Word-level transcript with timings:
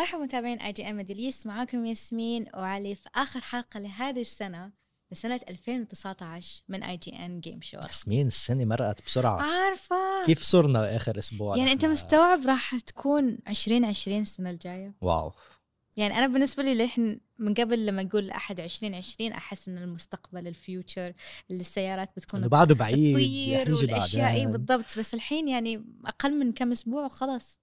مرحبا 0.00 0.24
متابعين 0.24 0.58
IGN 0.60 0.96
Middle 0.96 1.26
East 1.26 1.46
معاكم 1.46 1.86
ياسمين 1.86 2.46
وعلي 2.54 2.94
في 2.94 3.08
آخر 3.14 3.40
حلقة 3.40 3.80
لهذه 3.80 4.20
السنة 4.20 4.72
لسنة 5.12 5.40
2019 5.48 6.62
من 6.68 6.82
IGN 6.82 7.40
Game 7.40 7.60
Show 7.62 7.76
ياسمين 7.76 8.26
السنة 8.26 8.64
مرقت 8.64 9.04
بسرعة. 9.06 9.42
عارفة. 9.42 10.24
كيف 10.26 10.42
صرنا 10.42 10.96
آخر 10.96 11.18
أسبوع؟ 11.18 11.56
يعني 11.56 11.72
أنت؟ 11.72 11.84
مستوعب 11.84 12.46
راح 12.46 12.78
تكون 12.78 13.38
2020 13.48 14.22
السنة 14.22 14.50
الجاية؟ 14.50 14.94
wow. 15.00 15.32
يعني 15.96 16.18
أنا 16.18 16.26
بالنسبة 16.26 16.62
لي 16.62 16.84
احنا 16.84 17.20
من 17.38 17.54
قبل 17.54 17.86
لما 17.86 18.02
نقول 18.02 18.26
لاحد 18.26 18.60
2020 18.60 19.32
أحس 19.32 19.68
إن 19.68 19.78
المستقبل 19.78 20.46
ال 20.46 20.55
future 20.55 21.12
اللي 21.50 21.60
السيارات 21.60 22.10
بتكون 22.16 22.48
بعده 22.48 22.74
بعيد 22.74 23.16
تطير 23.16 23.74
والأشياء 23.74 24.32
أي. 24.32 24.46
بالضبط. 24.46 24.98
بس 24.98 25.14
الحين 25.14 25.48
يعني 25.48 25.84
أقل 26.04 26.38
من 26.38 26.52
كم 26.52 26.72
أسبوع 26.72 27.04
وخلاص. 27.04 27.60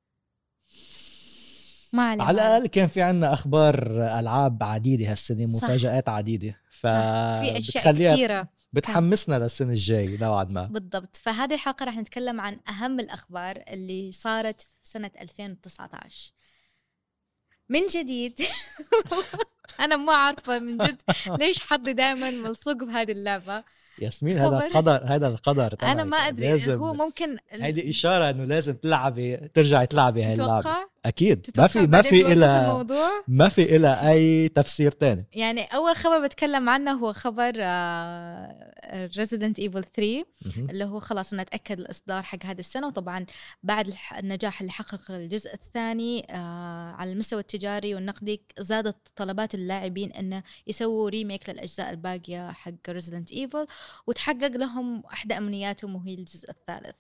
ما 1.98 2.24
على. 2.24 2.32
الأقل 2.32 2.68
كان 2.68 2.88
في 2.88 3.02
عنا 3.02 3.34
أخبار 3.34 3.88
ألعاب 4.20 4.64
عديدة 4.64 5.12
هالسنة. 5.12 5.46
مفاجآت 5.46 6.10
عديدة. 6.10 6.56
ف 6.70 6.88
في 6.88 7.58
أشياء 7.58 7.94
كثيرة. 7.94 8.48
بتحمسنا 8.74 9.40
للسنة 9.40 9.70
الجاي 9.70 10.18
نوعا 10.22 10.44
ما. 10.44 10.66
بالضبط. 10.66 11.16
فهذه 11.16 11.54
الحلقة 11.54 11.86
راح 11.86 11.98
نتكلم 11.98 12.42
عن 12.42 12.60
أهم 12.70 13.00
الأخبار 13.00 13.64
اللي 13.70 14.12
صارت 14.12 14.62
في 14.62 14.70
سنة 14.82 15.12
2019 15.22 16.32
من 17.70 17.86
جديد. 17.88 18.40
أنا 19.80 19.96
ما 19.96 20.14
عارفة 20.14 20.60
من 20.60 20.78
جد 20.78 21.02
ليش 21.40 21.60
حظي 21.60 21.94
دائما 21.94 22.32
ملصوق 22.32 22.84
بهذه 22.84 23.12
اللعبة. 23.12 23.64
ياسمين 24.00 24.38
هذا. 24.38 24.68
القدر 24.68 25.02
هذا 25.06 25.28
القدر 25.28 25.76
أنا 25.84 25.94
تبعك. 25.94 26.06
ما 26.06 26.18
أدري 26.18 26.48
لازم 26.50 26.80
هو 26.80 26.94
ممكن 26.94 27.38
هيدي 27.52 27.90
إشارة 27.90 28.30
إنه 28.30 28.44
لازم 28.44 28.74
تلعبي 28.74 29.38
ترجعي 29.38 29.88
تلعبي 29.88 30.24
هاي 30.24 30.34
اللعبة 30.34 30.76
أكيد 31.06 31.48
ما 31.58 31.68
في 31.68 31.88
ما 31.88 32.02
في 32.02 32.34
الموضوع 32.34 33.10
ما 33.28 33.50
في 33.50 33.76
إلها 33.76 34.12
أي 34.12 34.50
تفسير 34.50 34.92
تاني 34.92 35.26
يعني 35.34 35.62
أول 35.62 35.96
خبر 35.96 36.26
بتكلم 36.26 36.70
عنه 36.70 36.92
هو 36.92 37.14
خبر 37.14 37.54
Resident 38.88 39.58
Evil 39.60 39.84
3 39.94 40.26
مهم. 40.46 40.70
اللي 40.70 40.86
هو 40.86 41.00
خلاص 41.00 41.34
انه 41.34 41.44
تاكد 41.44 41.80
الإصدار 41.80 42.24
حق 42.24 42.46
هذه 42.46 42.60
السنة 42.60 42.88
وطبعا 42.88 43.26
بعد 43.64 43.94
النجاح 44.20 44.62
اللي 44.62 44.72
حققه 44.72 45.18
الجزء 45.18 45.54
الثاني 45.54 46.28
آه 46.30 46.92
على 46.92 47.12
المستوى 47.12 47.40
التجاري 47.40 47.96
والنقدي 47.96 48.42
زادت 48.60 48.96
طلبات 49.16 49.56
اللاعبين 49.56 50.12
إنه 50.12 50.44
يسووا 50.68 51.10
remake 51.10 51.50
للأجزاء 51.50 51.90
الباقية 51.90 52.52
حق 52.52 52.90
Resident 52.90 53.32
Evil 53.32 53.68
وتحقق 54.08 54.48
لهم 54.56 55.04
احدى 55.06 55.38
أمنياتهم 55.38 55.96
وهي 55.96 56.14
الجزء 56.14 56.50
الثالث. 56.50 56.96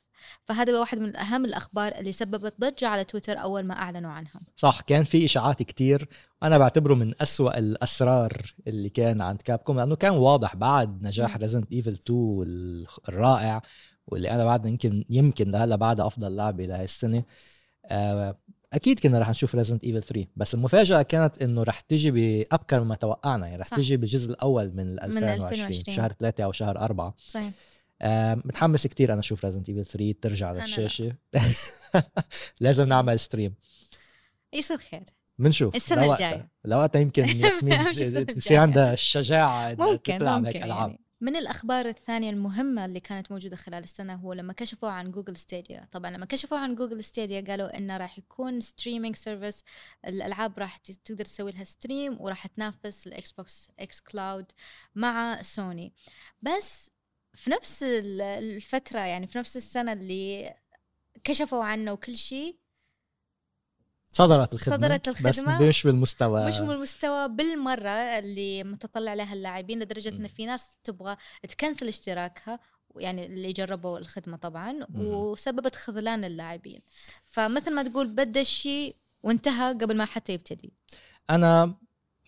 فهذا 0.46 0.80
واحد 0.80 0.98
من 0.98 1.16
أهم 1.16 1.46
الأخبار 1.46 1.92
اللي 1.96 2.12
سببت 2.12 2.54
ضجة 2.60 2.88
على 2.88 3.04
تويتر 3.04 3.42
أول 3.42 3.64
ما 3.64 3.74
أعلنوا 3.74 4.12
عنها. 4.12 4.42
صح 4.56 4.82
كان 4.82 5.04
في 5.04 5.26
إشاعات 5.26 5.64
كتير. 5.64 6.08
وأنا 6.42 6.58
بعتبره 6.58 6.94
من 6.94 7.14
أسوأ 7.22 7.58
الأسرار 7.58 8.54
اللي 8.68 8.90
كان 8.90 9.22
عند 9.22 9.42
Capcom 9.42 9.78
لأنه 9.80 9.96
كان 9.96 10.12
واضح 10.12 10.56
بعد 10.56 11.04
نجاح. 11.04 11.38
Resident 11.38 11.72
Evil 11.72 11.94
2 11.94 12.44
الخ- 12.48 13.10
الرائع 13.10 13.62
واللي 14.08 14.32
أنا 14.32 14.46
بعد 14.46 14.66
يمكن 14.66 15.04
يمكن 15.10 15.52
لهلأ 15.52 15.76
بعدها 15.76 16.08
أفضل 16.08 16.36
لعبه 16.36 16.66
لهي 16.66 16.84
السنة. 16.84 17.24
آه، 17.86 18.38
أكيد 18.73 19.00
كنا 19.00 19.20
رح 19.20 19.30
نشوف 19.30 19.56
Resident 19.56 19.84
Evil 19.84 20.04
3 20.04 20.28
بس 20.36 20.54
المفاجأة 20.54 21.02
كانت 21.02 21.42
إنه 21.42 21.64
رح 21.64 21.80
تجي 21.80 22.12
بأبكر 22.12 22.80
مما 22.84 22.96
توقعنا 22.96 23.48
يعني 23.48 23.60
رح 23.62 23.68
صح. 23.68 23.78
تجي 23.78 23.98
بالجزء 23.98 24.30
الأول 24.32 24.72
من 24.76 25.00
2020, 25.04 25.44
2020. 25.44 25.96
شهر 25.96 26.12
3 26.20 26.44
أو 26.44 26.52
شهر 26.52 26.80
4 26.80 27.14
صحيح 27.18 27.52
آه، 28.02 28.36
متحمس 28.36 28.88
كتير 28.88 29.12
أنا 29.14 29.20
أشوف 29.20 29.45
Resident 29.46 29.70
Evil 29.70 29.86
3 29.86 30.16
ترجع. 30.22 30.52
للشاشة 30.52 31.16
لازم 32.62 32.88
نعمل 32.88 33.20
stream 33.20 33.54
يصير 34.54 34.78
خير 34.78 35.04
بنشوف 35.39 35.76
السنة 35.76 36.05
لوقتها. 36.05 36.28
الجاية. 36.34 36.49
لوقتها 36.66 36.99
يمكن 36.99 37.23
ياسمين 37.23 37.82
يصير. 38.38 38.60
عندها 38.60 38.94
الشجاعة 38.94 39.76
ممكن 39.80 40.17
تلعب 40.20 40.38
ممكن 40.38 40.48
هيك 40.55 40.64
ألعاب 40.64 40.89
يعني. 40.89 40.99
من 41.22 41.36
الأخبار 41.36 41.86
الثانية 41.86 42.30
المهمة 42.30 42.86
اللي 42.86 43.00
كانت 43.00 43.32
موجودة 43.32 43.55
خلال 43.55 43.83
السنة 43.83 44.16
هو 44.16 44.33
لما 44.33 44.54
كشفوا 44.54 44.89
عن 44.89 45.11
Google 45.11 45.36
Stadia 45.38 45.88
طبعا 45.92 46.11
لما 46.11 46.26
كشفوا 46.26 46.58
عن 46.58 46.76
Google 46.76 47.04
Stadia 47.04 47.42
قالوا 47.48 47.78
إنه 47.78 47.98
راح 47.98 48.17
يكون 48.17 48.60
streaming 48.61 49.16
service 49.16 49.64
الألعاب 50.08 50.60
راح 50.60 50.78
تقدر 50.78 51.26
تسوي 51.26 51.52
لها 51.52 51.64
stream 51.64 52.22
وراح 52.22 52.48
تنافس 52.48 53.08
ال 53.08 53.32
Xbox 53.32 53.70
xCloud 53.80 54.52
مع 54.95 55.42
سوني 55.42 55.94
بس 56.42 56.92
في 57.34 57.49
نفس 57.49 57.84
ال- 57.84 58.22
الفترة 58.22 58.99
يعني 58.99 59.28
في 59.28 59.38
نفس 59.38 59.58
السنة 59.58 59.94
اللي 59.94 60.54
كشفوا 61.23 61.64
عنه 61.64 61.92
وكل 61.94 62.17
شيء 62.17 62.58
صدرت 64.17 64.54
الخدمة 64.54 64.78
صدرت 64.78 65.10
بس 65.10 65.39
الخدمة 65.39 65.67
مش 65.67 65.83
بالمستوى 65.83 66.48
مش 66.48 66.60
من 66.60 66.72
المستوى 66.72 67.28
بالمرة 67.28 68.20
اللي 68.20 68.64
متطلع 68.64 69.14
لها 69.14 69.33
اللاعبين 69.33 69.80
لدرجة 69.80 70.10
إن. 70.10 70.28
في 70.28 70.45
ناس 70.45 70.80
تبغى 70.83 71.17
تكنسل 71.50 71.88
اشتراكها 71.88 72.60
يعني 72.95 73.26
اللي 73.26 73.54
جربوا 73.54 73.98
الخدمة 73.98 74.38
طبعا. 74.38 74.88
وسببت 74.95 75.76
خذلان 75.76 76.23
اللاعبين 76.23 76.82
فمثل 77.26 77.73
ما 77.73 77.83
تقول 77.83 78.08
بدا 78.08 78.42
الشيء 78.42 78.95
وانتهى 79.23 79.73
قبل 79.73 79.98
ما 79.98 80.05
حتى 80.05 80.34
يبتدي 80.34 80.73
أنا 81.30 81.73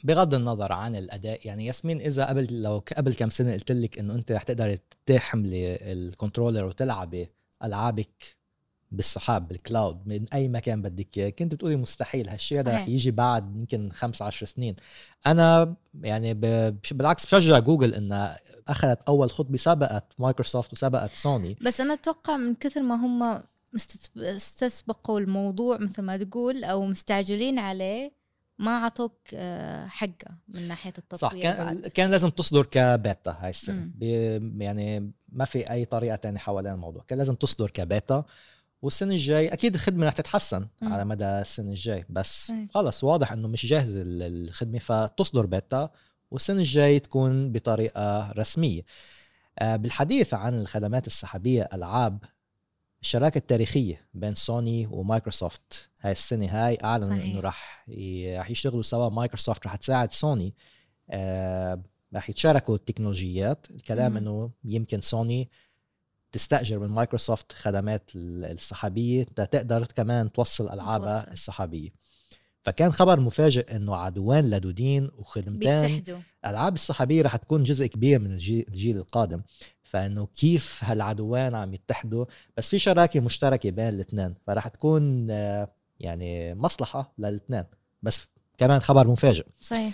بغض 0.04 0.34
النظر 0.34 0.72
عن 0.72 0.96
الأداء 0.96 1.48
يعني 1.48 1.66
ياسمين 1.66 2.02
إذا 2.02 2.26
قبل 2.26 2.62
لو 2.62 2.84
قبل 2.98 3.14
كم 3.14 3.30
سنة 3.30 3.54
قلت 3.54 3.72
لك 3.72 4.00
إنه 4.00 4.16
أنت 4.16 4.32
رح 4.32 4.44
تقدري 4.44 4.80
تحملي 5.06 5.76
ال 5.76 5.84
controller 5.84 6.66
وتلعبي 6.66 7.30
ألعابك 7.64 8.39
بالسحاب 8.92 9.48
بال 9.48 9.65
cloud 9.65 10.08
من 10.08 10.26
أي 10.34 10.48
مكان 10.48 10.82
بدك 10.82 11.18
إياه. 11.18 11.30
كنت 11.30 11.54
بتقولي 11.54 11.76
مستحيل 11.76 12.30
هالشيء 12.30 12.60
هذا 12.60 12.76
رح. 12.76 12.88
يجي 12.88 13.12
بعد 13.12 13.56
يمكن 13.56 13.92
15 13.92 14.46
سنين. 14.46 14.76
أنا 15.28 15.76
يعني 16.02 16.34
بالعكس 16.92 17.26
بشجع 17.26 17.60
جوجل 17.60 17.94
إنها 17.94 18.40
أخذت 18.68 19.00
أول 19.08 19.32
خطوه 19.32 19.58
سبقت 19.58 20.14
مايكروسوفت 20.20 20.74
وسبقت 20.74 21.14
سوني 21.14 21.58
بس 21.62 21.82
أنا 21.82 21.94
أتوقع 21.94 22.38
من 22.38 22.56
كثر 22.56 22.82
ما 22.82 22.96
هم 22.96 23.44
استسبقوا 24.18 25.20
الموضوع 25.20 25.78
مثل 25.78 26.02
ما 26.02 26.18
تقول 26.18 26.64
أو 26.64 26.86
مستعجلين 26.86 27.60
عليه 27.60 28.20
ما 28.60 28.78
عطوك 28.78 29.14
آه، 29.34 29.86
حقه 29.88 30.38
من 30.48 30.68
ناحية 30.68 30.94
التطوير 30.98 31.32
صح 31.32 31.42
كان 31.42 31.66
بعد. 31.66 31.88
كان 31.88 32.12
لازم 32.12 32.30
تصدر 32.30 32.66
كبيتا 32.66 33.38
هاي 33.40 33.50
السنة. 33.50 33.90
يعني 34.58 35.12
ما 35.30 35.46
في 35.46 35.72
أي 35.72 35.86
طريقة 35.86 36.16
تانية 36.16 36.40
حوالين 36.40 36.74
الموضوع. 36.74 37.04
كان 37.08 37.18
لازم 37.18 37.36
تصدر 37.36 37.70
كبيتا. 37.70 38.24
والسنة 38.82 39.14
الجاي 39.14 39.54
أكيد 39.54 39.74
الخدمة 39.74 40.08
رح 40.08 40.14
تتحسن 40.14 40.68
مم. 40.82 40.94
على 40.94 41.06
مدى 41.06 41.26
السنة 41.26 41.70
الجاي 41.70 42.06
بس 42.10 42.48
صحيح. 42.48 42.68
خلص 42.74 43.04
واضح 43.04 43.32
إنه 43.32 43.48
مش 43.48 43.66
جاهزه 43.66 44.02
ال- 44.02 44.48
الخدمة 44.48 44.80
فتصدر 44.80 45.46
بيتا 45.46 45.90
والسنة 46.32 46.60
الجاي 46.60 47.00
تكون 47.00 47.52
بطريقة 47.52 48.32
رسمية 48.32 48.82
آه، 49.60 49.76
بالحديث 49.76 50.34
عن 50.34 50.60
الخدمات 50.60 51.08
السحابية 51.08 51.70
ألعاب 51.74 52.24
الشراكة 53.02 53.38
التاريخية 53.38 54.08
بين 54.14 54.36
Sony 54.36 54.88
و 54.92 55.01
Microsoft 55.01 55.90
هاي 56.02 56.12
السنة 56.12 56.48
هاي 56.48 56.78
أعلنوا 56.84 57.08
صحيح. 57.08 57.24
إنه 57.24 57.40
رح 57.40 57.86
رح 58.40 58.50
يشتغلوا 58.50 58.82
سوا 58.82 59.10
مايكروسوفت 59.10 59.66
رح 59.66 59.76
تساعد 59.76 60.12
سوني 60.12 60.54
آه، 61.10 61.82
رح 62.16 62.30
يتشاركوا 62.30 62.76
التكنولوجيات 62.76 63.68
الكلام. 63.72 64.18
إنه 64.18 64.52
يمكن 64.64 65.02
سوني 65.02 65.50
تستأجر 66.32 66.80
من 66.80 66.88
مايكروسوفت 66.88 67.52
خدمات 67.52 68.12
ال- 68.16 68.46
السحابية 68.46 69.24
تقدر 69.24 69.86
كمان 69.86 70.32
توصل 70.32 70.70
العابها 70.70 71.20
توصل. 71.20 71.32
السحابية. 71.32 71.90
فكان 72.64 72.92
خبر 72.92 73.20
مفاجئ 73.20 73.76
إنه 73.76 73.96
عدوان 73.96 74.50
لدودين 74.50 75.10
وخدمتين 75.18 75.82
بيتحدوا. 75.82 76.20
الالعاب 76.46 76.74
السحابية 76.74 77.22
رح 77.22 77.36
تكون 77.36 77.64
جزء 77.64 77.86
كبير 77.86 78.20
من 78.20 78.32
الجيل, 78.32 78.66
الجيل 78.68 78.98
القادم. 78.98 79.42
فإنه 79.84 80.28
كيف 80.36 80.80
هالعدوان 80.84 81.56
عم 81.56 81.74
يتحدوا؟ 81.74 82.26
بس 82.58 82.70
في 82.70 82.80
شراكة 82.80 83.20
مشتركة 83.20 83.70
بين 83.72 83.90
الاثنين 83.90 84.36
فرح 84.48 84.68
تكون 84.68 85.32
آه، 85.32 85.72
يعني 86.00 86.56
مصلحة 86.56 87.14
للاثنين. 87.18 87.64
بس 88.04 88.28
كمان 88.58 88.80
خبر 88.80 89.08
مفاجئ. 89.08 89.46
صحيح. 89.62 89.94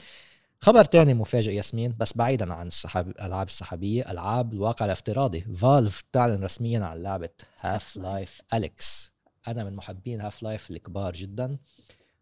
خبر 0.65 0.83
تاني 0.85 1.13
مفاجئ 1.13 1.51
ياسمين 1.53 1.95
بس 2.00 2.17
بعيدا 2.17 2.53
عن 2.53 2.67
السحاب 2.67 3.07
الالعاب 3.09 3.47
السحابية 3.47 4.12
ألعاب 4.12 4.53
الواقع 4.53 4.85
الافتراضي. 4.85 5.41
Valve 5.42 6.03
تعلن 6.12 6.44
رسميا 6.44 6.79
عن 6.85 7.03
لعبة 7.03 7.29
Half-Life 7.59 8.42
Alyx 8.53 9.12
أنا 9.47 9.63
من 9.63 9.75
محبين 9.75 10.21
Half-Life 10.21 10.71
الكبار 10.71 11.13
جدا. 11.13 11.57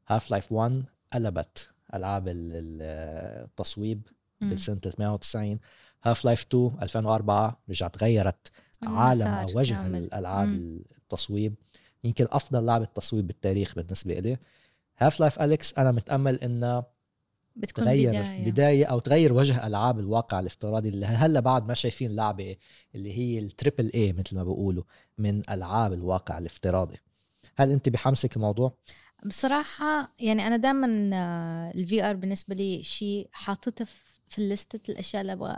Half-Life 0.07 0.51
1 0.51 0.83
قلبت 1.13 1.69
ألعاب 1.93 2.27
ال- 2.27 2.35
ال- 2.53 3.43
التصويب. 3.45 4.01
بالسنة 4.41 4.75
390 4.75 5.59
Half-Life 6.03 6.45
2 6.51 6.71
2004 6.81 7.59
رجعت 7.69 8.03
غيرت 8.03 8.51
عالم 8.83 9.27
وجه. 9.55 9.73
الألعاب. 9.97 10.49
التصويب. 11.01 11.55
يمكن 12.03 12.27
أفضل 12.31 12.65
لعبة 12.65 12.85
تصويب 12.85 13.27
بالتاريخ 13.27 13.75
بالنسبة 13.75 14.13
لي 14.19 14.37
Half-Life 14.97 15.41
Alyx 15.41 15.73
أنا 15.77 15.91
متأمل 15.91 16.35
إنها 16.39 16.85
بتكون 17.55 17.85
تغير 17.85 18.09
بداية, 18.09 18.51
بداية. 18.51 18.85
أو 18.85 18.99
تغير 18.99 19.33
وجه 19.33 19.67
ألعاب 19.67 19.99
الواقع 19.99 20.39
الافتراضي 20.39 20.89
اللي 20.89 21.05
هلا 21.05 21.39
بعد 21.39 21.67
ما 21.67 21.73
شايفين 21.73 22.15
لعبة 22.15 22.55
اللي 22.95 23.17
هي 23.17 23.39
ال 23.39 23.47
triple 23.47 23.91
A 23.95 24.13
مثل 24.13 24.35
ما 24.35 24.43
بيقولوا 24.43 24.83
من 25.17 25.49
ألعاب 25.49 25.93
الواقع 25.93 26.37
الافتراضي 26.37 26.97
هل 27.55 27.71
أنت 27.71 27.89
بحمسك 27.89 28.35
الموضوع 28.35 28.77
بصراحة 29.25 30.13
يعني 30.19 30.47
أنا 30.47 30.57
دائما 30.57 30.87
ال 31.75 32.03
VR 32.09 32.15
بالنسبة 32.15 32.55
لي 32.55 32.83
شيء 32.83 33.29
حاطته 33.31 33.85
في- 33.85 34.13
في 34.29 34.39
الليستة 34.39 34.91
الأشياء 34.91 35.21
اللي 35.21 35.33
أبغى 35.33 35.57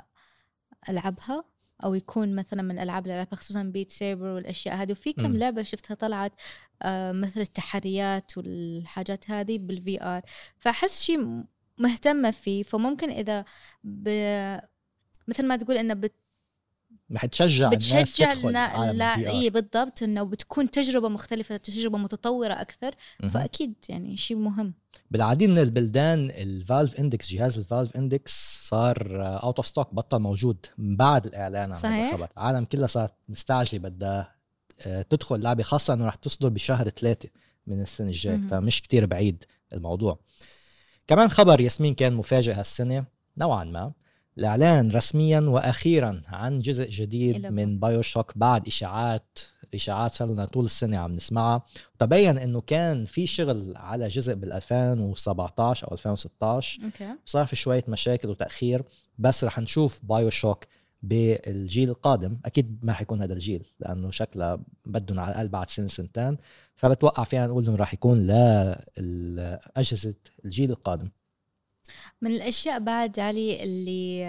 ألعبها 0.89 1.43
أو 1.83 1.93
يكون 1.93 2.35
مثلا 2.35 2.61
من 2.61 2.71
الألعاب 2.71 3.03
اللي 3.03 3.13
ألعبها 3.15 3.35
خصوصا 3.35 3.63
Beat 3.63 3.91
Saber 3.91 4.25
والأشياء 4.27 4.75
هذه 4.75 4.91
وفي 4.91 5.13
كم. 5.13 5.37
لعبة 5.37 5.63
شفتها 5.63 5.95
طلعت 5.95 6.31
آه، 6.81 7.11
مثل 7.11 7.41
التحريات 7.41 8.37
والحاجات 8.37 9.29
هذه 9.31 9.57
بال 9.57 10.03
VR 10.03 10.21
فأحس 10.57 11.01
شيء 11.03 11.43
م- 11.77 11.83
مهتمة 11.83 12.31
فيه 12.31 12.63
فممكن 12.63 13.09
إذا 13.09 13.45
ب... 13.83 14.09
مثل 15.27 15.45
ما 15.45 15.55
تقول 15.57 15.77
إنه 15.77 15.93
بت... 15.93 16.13
رح 17.11 17.25
تشجع 17.25 17.67
الناس 17.67 17.93
بتشجع 17.95 18.33
تدخل 18.33 18.51
لل 18.53 19.15
VR. 19.15 19.27
اي 19.27 19.49
بالضبط 19.49 20.03
إنه 20.03 20.23
بتكون 20.23 20.71
تجربة 20.71 21.09
مختلفة 21.09 21.57
تجربة 21.57 21.97
متطورة 21.97 22.53
أكثر. 22.53 22.95
فأكيد 23.29 23.73
يعني 23.89 24.17
شيء 24.17 24.37
مهم 24.37 24.73
بالعديد 25.11 25.49
من 25.49 25.57
البلدان 25.57 26.29
ال 26.29 26.40
Valve 26.40 26.95
Index 26.95 27.31
جهاز 27.31 27.57
ال 27.57 27.64
Valve 27.64 27.95
Index 27.97 28.59
صار 28.69 29.07
out 29.43 29.55
of 29.57 29.65
stock 29.67 29.93
بطل 29.93 30.19
موجود 30.19 30.65
من 30.77 30.97
بعد 30.97 31.25
الإعلان 31.25 31.69
عن 31.69 31.75
صحيح. 31.77 32.07
الخبر 32.13 32.27
العالم 32.37 32.65
كلها 32.65 32.87
صارت 32.87 33.13
مستعجله 33.29 33.79
بدها 33.79 34.35
آه، 34.81 35.01
تدخل 35.01 35.39
لعبة 35.41 35.63
خاصة 35.63 35.93
إنه 35.93 36.05
رح 36.07 36.15
تصدر 36.15 36.49
بشهر 36.49 36.89
ثلاثة 36.89 37.29
من 37.67 37.81
السنة 37.81 38.07
الجاية. 38.07 38.41
فمش 38.51 38.81
كتير 38.81 39.05
بعيد 39.05 39.43
الموضوع 39.73 40.19
كمان 41.07 41.29
خبر 41.29 41.61
ياسمين 41.61 41.95
كان 41.95 42.13
مفاجئ 42.13 42.53
هالسنة 42.53 43.05
نوعا 43.37 43.63
ما 43.63 43.91
الإعلان 44.37 44.91
رسميا 44.91 45.39
وأخيرا 45.39 46.21
عن 46.27 46.59
جزء 46.59 46.89
جديد 46.89 47.47
من 47.47 47.79
BioShock 47.79 48.37
بعد 48.37 48.67
اشاعات 48.67 49.39
إشاعات 49.75 50.11
صار 50.11 50.45
طول 50.45 50.65
السنة 50.65 50.97
عم 50.97 51.15
نسمعها. 51.15 51.65
تبين 51.99 52.37
إنه 52.37 52.61
كان 52.61 53.05
في 53.05 53.27
شغل 53.27 53.73
على 53.77 54.07
جزء 54.07 54.33
بال 54.33 54.53
2017 54.53 55.87
أو 55.87 55.93
2016 55.93 56.83
okay. 56.83 57.15
صار 57.25 57.45
في 57.45 57.55
شوية 57.55 57.83
مشاكل 57.87 58.29
وتأخير 58.29 58.83
بس 59.17 59.43
رح 59.43 59.59
نشوف 59.59 59.99
BioShock 60.03 60.63
بالجيل 61.07 61.89
القادم. 61.89 62.39
أكيد 62.45 62.79
ما 62.83 62.91
رح 62.91 63.01
يكون 63.01 63.21
هذا 63.21 63.33
الجيل 63.33 63.65
لأنه 63.79 64.11
شكله 64.11 64.59
بدهم 64.85 65.19
على 65.19 65.31
الأقل 65.31 65.47
بعد 65.47 65.69
سنه 65.69 65.87
سنتين. 65.87 66.37
فبتوقع 66.75 67.23
فينا 67.23 67.47
نقول 67.47 67.67
إنه 67.67 67.75
رح 67.75 67.93
يكون 67.93 68.27
لأجهزة 68.27 70.15
الجيل 70.45 70.71
القادم. 70.71 71.09
من 72.21 72.31
الأشياء 72.31 72.79
بعد 72.79 73.19
علي 73.19 73.63
اللي 73.63 74.25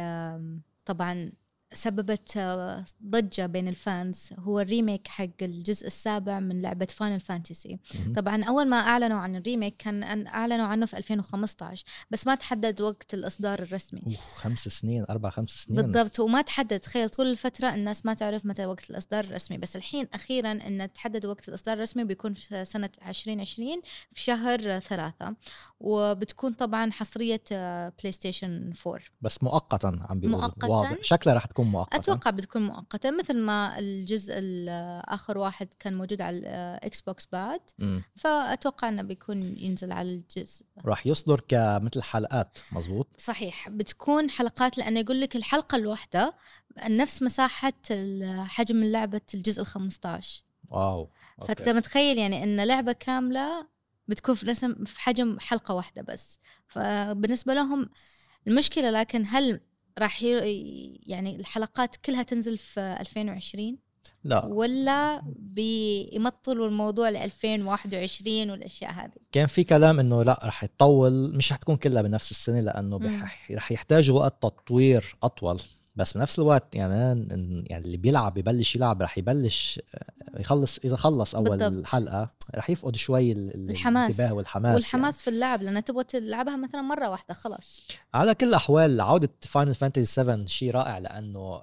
طبعا 0.85 1.33
سببت 1.77 2.37
آه، 2.37 2.85
ضجة 3.07 3.47
بين 3.47 3.69
ال 3.69 3.79
fans. 3.79 4.31
هو 4.39 4.61
ال 4.61 4.68
remake 4.68 5.09
حق 5.09 5.29
الجزء 5.43 5.87
السابع 5.87 6.41
من 6.41 6.63
لعبة 6.63 6.87
Final 6.87 7.21
Fantasy. 7.21 7.79
طبعا 8.17 8.45
أول 8.45 8.69
ما 8.69 8.77
أعلنوا 8.77 9.19
عن 9.19 9.37
ال 9.37 9.43
remake 9.43 9.77
كان 9.77 10.27
أعلنوا 10.27 10.67
عنه 10.67 10.87
في 10.87 10.97
2015 10.97 11.85
بس 12.11 12.27
ما 12.27 12.35
تحدد 12.35 12.81
وقت 12.81 13.15
الإصدار 13.15 13.59
الرسمي. 13.63 14.03
أوه، 14.07 14.17
خمس 14.35 14.69
سنين 14.69 15.05
أربع 15.11 15.31
خمس 15.31 15.51
سنين. 15.51 15.83
بالضبط 15.83 16.21
وما 16.21 16.43
تحدد. 16.43 16.81
تخيل 16.81 17.11
طول 17.11 17.27
الفترة 17.27 17.75
الناس 17.75 18.07
ما 18.07 18.15
تعرف 18.15 18.47
متى 18.47 18.67
وقت 18.67 18.91
الإصدار 18.91 19.25
الرسمي 19.25 19.59
بس 19.59 19.77
الحين 19.77 20.09
أخيرا 20.15 20.53
إن 20.53 20.93
تحدد 20.95 21.27
وقت 21.27 21.49
الإصدار 21.49 21.77
الرسمي 21.77 22.05
بيكون 22.05 22.35
في 22.35 22.65
سنة 22.65 22.91
2020 23.09 23.81
في 24.13 24.23
شهر 24.23 24.81
ثلاثة 24.81 25.35
وبتكون 25.81 26.53
طبعا 26.53 26.91
حصرية 26.93 27.43
آه، 27.53 27.93
PlayStation 27.99 28.73
4 28.87 29.01
بس 29.21 29.43
مؤقتا 29.43 30.07
عم 30.11 30.21
بيقولوا. 30.21 30.41
مؤقتاً؟ 30.41 30.67
واضح. 30.67 30.97
شكلها 31.03 31.35
رح 31.35 31.47
تكون 31.47 31.66
مؤقتا. 31.67 31.97
أتوقع 31.99 32.31
بتكون 32.31 32.63
مؤقتة 32.63 33.11
مثل 33.11 33.37
ما 33.37 33.79
الجزء 33.79 34.35
الآخر 34.39 35.39
واحد 35.39 35.69
كان 35.79 35.95
موجود 35.95 36.21
على 36.21 36.37
ال 36.39 37.01
Xbox 37.01 37.29
بعد 37.33 37.61
مم. 37.79 38.03
فأتوقع 38.17 38.89
إنه 38.89 39.03
بيكون 39.03 39.43
ينزل 39.59 39.93
على 39.93 40.13
الجزء. 40.13 40.67
رح 40.87 41.07
يصدر 41.07 41.41
كمثل 41.49 42.03
حلقات 42.03 42.59
مزبوط 42.73 43.07
صحيح 43.19 43.69
بتكون 43.69 44.31
حلقات 44.31 44.79
لأنه 44.79 45.01
يقول 45.01 45.21
لك 45.21 45.37
الحلقة 45.37 45.77
الواحدة 45.77 46.35
نفس 46.89 47.23
مساحة 47.23 47.73
ال- 47.91 48.41
حجم 48.49 48.85
لعبة 48.85 49.21
الجزء 49.35 49.61
ال 49.63 49.67
15 49.67 50.43
واو 50.69 51.11
أوكي. 51.43 51.73
متخيل 51.73 52.19
يعني 52.19 52.43
إن 52.45 52.61
لعبة 52.61 52.93
كاملة 52.93 53.67
بتكون 54.09 54.35
في 54.35 54.55
في 54.87 55.01
حجم 55.01 55.39
حلقة 55.41 55.75
واحدة 55.75 56.03
بس. 56.03 56.41
فبالنسبة 56.67 57.55
لهم 57.55 57.89
المشكلة 58.47 58.91
لكن 58.91 59.25
هل 59.29 59.61
راح 59.99 60.23
ي- 60.23 61.01
يعني 61.07 61.37
الحلقات 61.37 61.97
كلها 61.97 62.23
تنزل 62.23 62.59
في 62.59 62.81
2020 63.01 63.79
لا. 64.25 64.45
ولا 64.47 65.23
بيمطلوا 65.39 66.67
الموضوع 66.69 67.09
ل 67.11 67.17
2021 67.17 68.51
والأشياء 68.51 68.91
هذه؟ 68.93 69.13
كان 69.33 69.47
في 69.47 69.65
كلام 69.65 70.01
إنه 70.01 70.23
لا 70.23 70.41
رح 70.45 70.65
يطول 70.65 71.37
مش 71.37 71.53
رح 71.53 71.59
تكون 71.59 71.77
كلها 71.77 72.03
بنفس 72.03 72.31
السنة 72.31 72.61
لأنه 72.61 72.99
رح 73.51 73.73
يحتاجوا 73.73 74.19
وقت 74.21 74.43
تطوير 74.43 75.17
أطول. 75.23 75.61
بس 75.97 76.17
بنفس 76.17 76.39
الوقت 76.39 76.75
يعني 76.75 76.95
يعني 77.71 77.85
اللي 77.85 77.97
بيلعب 77.97 78.35
ببلش 78.35 78.77
يلعب 78.77 79.03
رح 79.03 79.19
يبلش 79.19 79.81
آه، 79.95 80.41
يخلص 80.41 80.79
إذا 80.85 80.97
خلص 80.97 81.35
أول 81.35 81.59
بالضبط. 81.59 81.87
حلقه 81.87 82.31
رح 82.55 82.71
يفقد 82.71 82.97
شوي 82.97 83.33
ال- 83.33 83.55
ال- 83.55 83.71
الحماس. 83.71 84.15
الانتباه 84.21 84.37
والحماس 84.37 84.75
والحماس 84.75 85.23
في 85.23 85.31
اللعب 85.31 85.63
لأن 85.63 85.85
تبغى 85.85 86.05
تلعبها 86.05 86.57
مثلا 86.57 86.81
مرة 86.83 87.11
واحدة 87.11 87.35
خلاص 87.35 87.83
يعني. 87.91 88.01
على 88.15 88.35
كل 88.35 88.49
الأحوال 88.49 89.01
عودة 89.01 89.31
Final 89.41 89.75
Fantasy 89.75 90.05
7 90.05 90.47
شيء 90.47 90.71
رائع 90.71 90.99
لأنه 90.99 91.63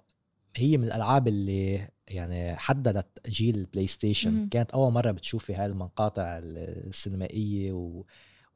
هي 0.55 0.77
من 0.77 0.83
الألعاب 0.87 1.27
اللي 1.27 1.87
يعني 2.07 2.55
حددت 2.55 3.07
جيل 3.29 3.55
ال 3.57 3.87
PlayStation. 3.87 4.49
كانت 4.49 4.71
أول 4.71 4.93
مرة 4.93 5.11
بتشوفي 5.11 5.53
هاي 5.55 5.65
المقاطع 5.65 6.39
السينمائية 6.43 7.71
و... 7.71 8.03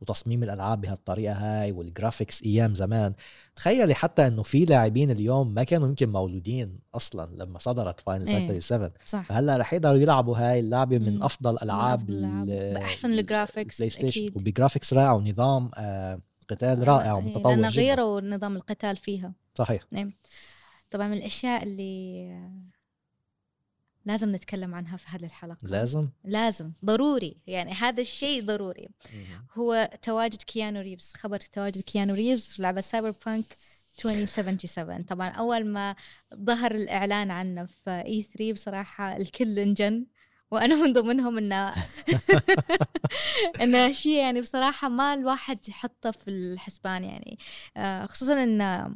وتصميم 0.01 0.43
الألعاب 0.43 0.81
بهالطريقة 0.81 1.33
هاي 1.33 1.71
وال 1.71 1.86
graphics 1.86 2.43
أيام 2.43 2.75
زمان. 2.75 3.13
تخيلي 3.55 3.93
حتى 3.95 4.27
إنه 4.27 4.43
في 4.43 4.65
لاعبين 4.65 5.11
اليوم 5.11 5.53
ما 5.53 5.63
كانوا 5.63 5.87
يمكن 5.87 6.09
مولودين 6.11 6.79
أصلا 6.95 7.29
لما 7.35 7.59
صدرت 7.59 7.99
Final 7.99 8.27
إيه. 8.27 8.47
Fantasy 8.47 8.61
7 8.61 8.91
صح. 9.05 9.21
فهلأ 9.21 9.57
رح 9.57 9.73
يقدروا 9.73 9.97
يلعبوا 9.97 10.37
هاي 10.37 10.59
اللعبة 10.59 10.97
من 10.97 11.15
مم. 11.15 11.23
أفضل 11.23 11.57
ألعاب 11.61 12.05
بأحسن 12.45 13.11
ال 13.11 13.18
graphics 13.18 13.69
ال 13.69 13.75
PlayStation 13.81 14.21
أكيد. 14.21 14.37
وب 14.37 14.49
graphics 14.49 14.93
رائع 14.93 15.11
ونظام 15.11 15.71
آه 15.75 16.19
قتال 16.49 16.87
رائع 16.87 17.17
إيه، 17.17 17.25
ومتطور 17.25 17.55
جدا. 17.55 17.67
غيروا 17.67 18.21
نظام 18.21 18.55
القتال 18.55 18.97
فيها. 18.97 19.33
صحيح. 19.55 19.81
طبعا 20.91 21.07
من 21.07 21.17
الأشياء 21.17 21.63
اللي 21.63 22.31
لازم 24.07 24.35
نتكلم 24.35 24.75
عنها 24.75 24.97
في 24.97 25.05
هذه 25.09 25.25
الحلقة. 25.25 25.57
لازم؟ 25.61 26.09
لازم. 26.23 26.71
ضروري. 26.85 27.37
يعني 27.47 27.71
هذا 27.73 28.01
الشيء 28.01 28.43
ضروري. 28.45 28.87
هو 29.53 29.89
تواجد 30.01 30.41
كيانو 30.41 30.79
ريفز. 30.81 31.13
خبر 31.17 31.39
تواجد 31.39 31.81
كيانو 31.81 32.13
ريفز 32.13 32.47
في 32.47 32.61
لعبة 32.61 32.81
Cyberpunk 32.81 33.57
2077 34.05 35.03
طبعا 35.03 35.29
أول 35.29 35.65
ما 35.65 35.95
ظهر 36.35 36.75
الإعلان 36.75 37.31
عنه 37.31 37.65
في 37.65 37.89
E3 38.05 38.53
بصراحة 38.53 39.17
الكل 39.17 39.59
انجن. 39.59 40.05
وأنا 40.51 40.75
من 40.83 40.93
ضمنهم 40.93 41.37
إنه 41.37 41.73
إنه 43.61 43.91
شيء 43.91 44.19
يعني 44.19 44.41
بصراحة 44.41 44.89
ما 44.89 45.13
الواحد 45.13 45.69
يحطه 45.69 46.11
في 46.11 46.27
الحسبان 46.29 47.03
يعني. 47.03 47.39
آه، 47.77 48.05
خصوصا 48.05 48.43
ال- 48.43 48.95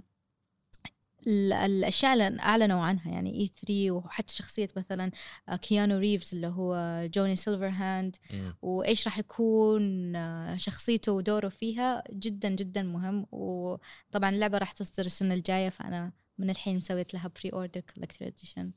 الأشياء 1.28 2.14
اللي 2.14 2.42
أعلنوا 2.42 2.82
عنها 2.82 3.12
يعني 3.12 3.40
E3 3.40 3.92
وحتى 3.92 4.36
شخصية 4.36 4.68
مثلا 4.78 5.12
آه، 5.50 5.56
كيانو 5.56 5.98
ريفز 5.98 6.36
اللي 6.36 6.48
هو 6.48 7.02
جوني 7.14 7.36
سيلفر 7.36 7.70
هاند. 7.70 8.16
وإيش 8.62 9.08
راح 9.08 9.18
يكون 9.20 10.16
آه، 10.16 10.56
شخصيته 10.56 11.12
ودوره 11.12 11.50
فيها 11.50 12.04
جدا 12.12 12.50
جدا 12.50 12.84
مهم 12.84 13.26
وطبعا 13.32 14.30
اللعبة 14.30 14.58
راح 14.58 14.72
تصدر 14.72 15.06
السنة 15.06 15.34
الجاية 15.34 15.70
فأنا 15.70 16.12
من 16.38 16.50
الحين 16.50 16.78
مسويت 16.78 17.14
لها 17.14 17.32
pre-order 17.40 17.82
collector 17.82 18.28
edition 18.28 18.72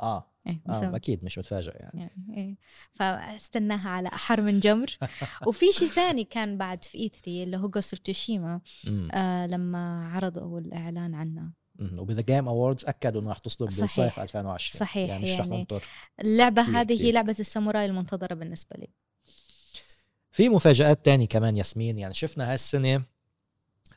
آه. 0.00 0.26
إيه 0.46 0.60
آه 0.68 0.96
أكيد 0.96 1.24
مش 1.24 1.38
متفاجئ 1.38 1.72
يعني. 1.76 2.00
يعني 2.00 2.36
إيه. 2.36 2.56
فاستناها 2.92 3.88
على 3.88 4.08
احر 4.08 4.40
من 4.40 4.60
جمر 4.60 4.98
وفي 5.46 5.72
شيء 5.72 5.88
ثاني 5.88 6.24
كان 6.24 6.58
بعد 6.58 6.84
في 6.84 6.98
E3 6.98 7.42
اللي 7.42 7.56
هو 7.56 7.68
Ghost 7.68 7.94
of 7.94 8.02
Tsushima. 8.02 8.60
آه 9.12 9.46
لما 9.46 10.10
عرضوا 10.12 10.60
الإعلان 10.60 11.14
عنه. 11.14 11.50
وب 11.96 12.06
The 12.06 12.20
Game 12.20 12.48
Awards 12.48 12.84
أكدوا 12.84 13.20
إنه 13.20 13.30
رح 13.30 13.38
تصدر 13.38 13.70
صحيح. 13.70 13.84
بصيف 13.84 14.20
2020 14.20 14.80
صحيح، 14.80 15.08
يعني 15.08 15.24
مش 15.24 15.30
رح 15.30 15.38
يعني 15.38 15.58
ننطر 15.58 15.82
اللعبة 16.20 16.62
كتير 16.62 16.80
هذه 16.80 16.94
كتير. 16.94 17.06
هي 17.06 17.12
لعبة 17.12 17.36
الساموراي 17.40 17.86
المنتظرة 17.86 18.34
بالنسبة 18.34 18.76
لي. 18.76 18.88
في 20.30 20.48
مفاجآت 20.48 21.04
تاني 21.04 21.26
كمان 21.26 21.56
ياسمين. 21.56 21.98
يعني 21.98 22.14
شفنا 22.14 22.52
هالسنة 22.52 23.02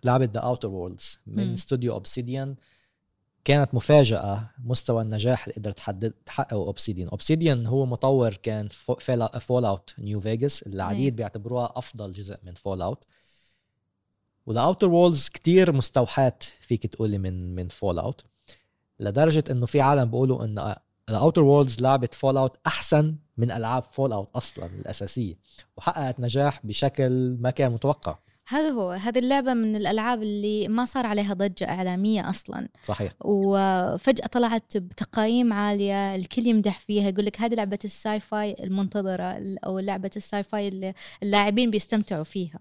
لعبة 0.04 0.26
The 0.26 0.40
Outer 0.40 0.68
Worlds 0.68 1.20
من. 1.28 1.54
استوديو 1.54 1.94
Obsidian 1.94 2.56
كانت 3.46 3.74
مفاجأة 3.74 4.50
مستوى 4.64 5.02
النجاح 5.02 5.44
اللي 5.48 5.56
قدرت 5.56 5.78
تحدد 5.78 6.14
تحققه 6.26 6.56
Obsidian. 6.56 7.08
Obsidian 7.10 7.66
هو 7.66 7.86
مطور 7.86 8.34
كان 8.34 8.68
Fallout 9.40 9.94
New 10.00 10.20
Vegas 10.20 10.64
العديد 10.64 11.16
بيعتبروها 11.16 11.74
أفضل 11.76 12.12
جزء 12.12 12.38
من 12.44 12.54
Fallout 12.54 12.82
و 12.82 13.04
The 14.46 14.62
Outer 14.62 14.90
Worlds 14.90 15.30
كتير 15.30 15.72
مستوحاة 15.72 16.40
فيك 16.62 16.88
تقولي 16.88 17.18
من 17.18 17.56
من 17.56 17.68
Fallout 17.68 18.24
لدرجة 19.00 19.44
إنه 19.52 19.66
في 19.66 19.82
عالم 19.82 20.06
بيقولوا 20.06 20.46
انه 20.46 20.76
ال 21.10 21.15
Outer 21.15 21.44
Worlds 21.44 21.82
لعبة 21.82 22.10
Fallout 22.14 22.58
أحسن 22.68 23.16
من 23.38 23.52
ألعاب 23.52 23.84
Fallout 23.84 24.36
أصلا 24.36 24.66
الأساسية 24.66 25.38
وحققت 25.78 26.20
نجاح 26.20 26.66
بشكل 26.66 27.38
ما 27.40 27.50
كان 27.50 27.72
متوقع. 27.72 28.18
هذا 28.50 28.70
هو 28.70 28.92
هذه 28.92 29.20
اللعبة 29.20 29.54
من 29.54 29.76
الألعاب 29.76 30.24
اللي 30.24 30.68
ما 30.68 30.86
صار 30.86 31.06
عليها 31.06 31.34
ضجة 31.34 31.70
إعلامية 31.70 32.30
أصلا. 32.30 32.68
صحيح. 32.84 33.14
وفجأة 33.22 34.28
طلعت 34.28 34.78
بتقاييم 34.78 35.54
عالية 35.54 36.16
الكل 36.16 36.48
يمدح 36.48 36.80
فيها 36.80 37.10
يقول 37.10 37.26
لك 37.26 37.42
هذه 37.42 37.56
لعبة 37.56 37.80
ال 37.86 38.20
sci-fi 38.20 38.56
المنتظرة 38.60 39.58
أو 39.66 39.80
لعبة 39.80 40.12
ال 40.16 40.44
sci-fi 40.44 40.68
اللي 40.68 40.94
اللاعبين 41.24 41.72
بيستمتعوا 41.72 42.24
فيها. 42.24 42.60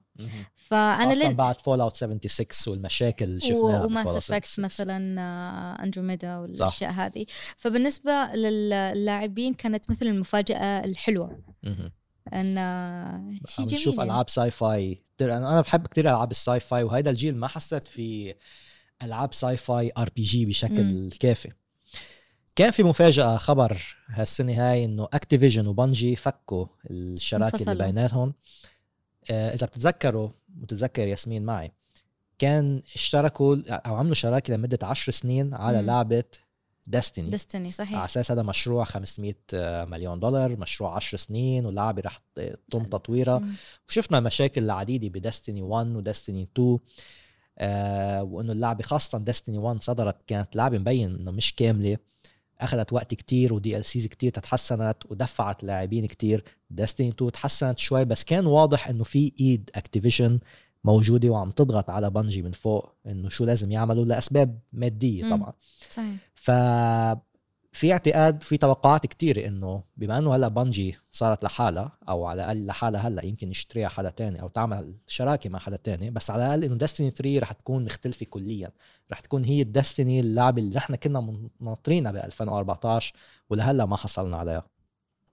فأنا 0.54 1.12
أصلا 1.12 1.28
لل... 1.28 1.34
بعد 1.34 1.60
Fallout 1.60 1.94
76 1.94 2.72
والمشاكل 2.72 3.24
اللي 3.24 3.40
شفناها 3.40 3.84
و 3.84 3.87
Mass 3.87 3.99
ب 3.99 4.02
Fallout 4.02 4.30
Effect 4.30 4.46
76. 4.46 4.64
مثلا 4.64 5.20
آه، 5.20 5.84
اندروميدا 5.84 6.36
والأشياء 6.36 6.90
هذه. 6.90 7.26
فبالنسبة 7.56 8.12
للاعبين 8.34 9.54
كانت 9.54 9.90
مثل 9.90 10.06
المفاجأة 10.06 10.84
الحلوة. 10.84 11.38
مهم. 12.32 12.40
إن 12.40 12.58
آه، 12.58 13.32
شيء 13.46 13.66
جميل 13.66 13.80
نشوف 13.80 13.98
يعني. 13.98 14.10
ألعاب 14.10 14.30
sci-fi 14.30 15.02
أنا 15.20 15.60
بحب 15.60 15.86
كثير 15.86 16.10
ألعاب 16.10 16.30
ال 16.30 16.60
sci-fi 16.60 16.82
وهيدا 16.82 17.10
الجيل 17.10 17.36
ما 17.36 17.48
حسيت 17.48 17.88
في 17.88 18.34
ألعاب 19.02 19.34
sci-fi 19.34 19.92
RPG 19.98 20.46
بشكل 20.46 20.82
مم. 20.82 21.10
كافي 21.20 21.52
كان 22.56 22.70
في 22.70 22.82
مفاجأة 22.82 23.36
خبر 23.36 23.96
هالسنة 24.06 24.70
هاي 24.70 24.84
إنه 24.84 25.08
Activision 25.12 25.66
و 25.66 25.73
Bungie 25.73 26.16
فكوا 26.16 26.66
الشراكة 26.90 27.72
اللي. 27.72 27.84
بيناتهم 27.84 28.34
آه، 29.30 29.54
إذا 29.54 29.66
بتتذكروا 29.66 30.30
وتتذكر 30.62 31.08
ياسمين 31.08 31.44
معي 31.44 31.72
كان 32.38 32.82
اشتركوا 32.94 33.56
أو 33.68 33.94
عملوا 33.94 34.14
شراكة 34.14 34.54
لمدة 34.54 34.78
عشر 34.82 35.12
سنين 35.12 35.54
على 35.54 35.80
مم. 35.80 35.86
لعبة 35.86 36.24
ديستني 36.90 37.30
دستني 37.30 37.62
على 37.62 37.72
صحيح 37.72 38.04
أساس 38.04 38.30
هذا 38.30 38.42
مشروع 38.42 38.84
500 38.84 39.34
مليون 39.84 40.20
دولار 40.20 40.56
مشروع 40.56 40.96
10 40.96 41.18
سنين 41.18 41.66
واللعبه 41.66 42.02
رح 42.02 42.20
تتم 42.34 42.84
تطويرها. 42.84 43.42
وشفنا 43.88 44.20
مشاكل 44.20 44.64
العديدة 44.64 45.08
بدستني 45.08 45.62
1 45.62 45.86
ودستني 45.86 46.48
2 46.52 46.78
آه 47.58 48.22
وإنه 48.22 48.52
اللعبه 48.52 48.82
خاصة 48.82 49.18
دستني 49.18 49.58
1 49.58 49.82
صدرت 49.82 50.16
كانت 50.26 50.56
لعبه 50.56 50.78
مبين 50.78 51.14
إنه 51.14 51.30
مش 51.30 51.54
كاملة. 51.54 51.96
أخذت 52.60 52.92
وقت 52.92 53.14
كتير 53.14 53.54
ودي 53.54 53.76
ال 53.76 53.84
سيز 53.84 54.06
كتير 54.06 54.32
تتحسنت 54.32 54.96
ودفعت 55.10 55.64
لاعبين 55.64 56.06
كتير. 56.06 56.44
دستني 56.70 57.08
2 57.08 57.32
تحسنت 57.32 57.78
شوي 57.78 58.04
بس 58.04 58.24
كان 58.24 58.46
واضح 58.46 58.88
إنه 58.88 59.04
في 59.04 59.32
إيد 59.40 59.70
اكتيفيشن 59.74 60.38
موجودة 60.84 61.28
وعم 61.28 61.50
تضغط 61.50 61.90
على 61.90 62.10
بنجي 62.10 62.42
من 62.42 62.52
فوق 62.52 62.94
إنه 63.06 63.28
شو 63.28 63.44
لازم 63.44 63.72
يعملوا 63.72 64.04
لأسباب 64.04 64.58
مادية. 64.72 65.30
طبعا. 65.30 65.52
صحيح. 65.90 66.16
ف 66.34 66.50
في 67.72 67.92
اعتقاد 67.92 68.42
في 68.42 68.56
توقعات 68.56 69.06
كتيرة 69.06 69.46
إنه 69.46 69.82
بما 69.96 70.18
إنه 70.18 70.34
هلأ 70.34 70.48
بنجي 70.48 70.96
صارت 71.12 71.44
لحالها 71.44 71.92
أو 72.08 72.26
على 72.26 72.42
الأقل 72.42 72.66
لحالها 72.66 73.08
هلأ 73.08 73.24
يمكن 73.24 73.50
يشتريها 73.50 73.88
حدا 73.88 74.10
تاني 74.10 74.42
أو 74.42 74.48
تعمل 74.48 74.94
شراكة 75.06 75.50
مع 75.50 75.58
حدا 75.58 75.76
تاني 75.76 76.10
بس 76.10 76.30
على 76.30 76.46
الأقل 76.46 76.64
إنه 76.64 76.74
ديستني 76.74 77.10
3 77.10 77.38
رح 77.38 77.52
تكون 77.52 77.84
مختلفة 77.84 78.26
كليا. 78.26 78.70
رح 79.12 79.20
تكون 79.20 79.44
هي 79.44 79.62
الدستني 79.62 80.20
اللعبة 80.20 80.62
اللي 80.62 80.76
نحن 80.76 80.94
كنا 80.94 81.38
ناطرينها 81.60 82.12
ب 82.12 82.16
2014 82.16 83.12
ولهلأ 83.50 83.86
ما 83.86 83.96
حصلنا 83.96 84.36
عليها. 84.36 84.66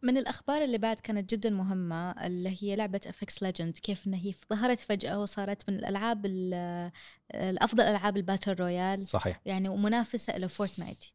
من 0.02 0.18
الأخبار 0.18 0.64
اللي 0.64 0.78
بعد 0.78 1.00
كانت 1.00 1.30
جدا 1.34 1.50
مهمة 1.50 2.12
اللي 2.26 2.58
هي 2.62 2.76
لعبة 2.76 3.02
Apex 3.08 3.44
Legends 3.44 3.78
كيف 3.78 4.08
إنها 4.08 4.20
هي 4.20 4.34
ظهرت 4.50 4.80
فجأة 4.80 5.22
وصارت 5.22 5.70
من 5.70 5.76
الألعاب 5.76 6.26
ال- 6.26 6.92
الأفضل 7.34 7.84
ألعاب 7.84 8.18
ال 8.18 8.23
battle 8.23 8.54
royale. 8.54 9.08
صحيح. 9.08 9.42
يعني 9.46 9.70
ومنافسه 9.70 10.36
إلى 10.36 10.50
Fortnite 10.50 11.06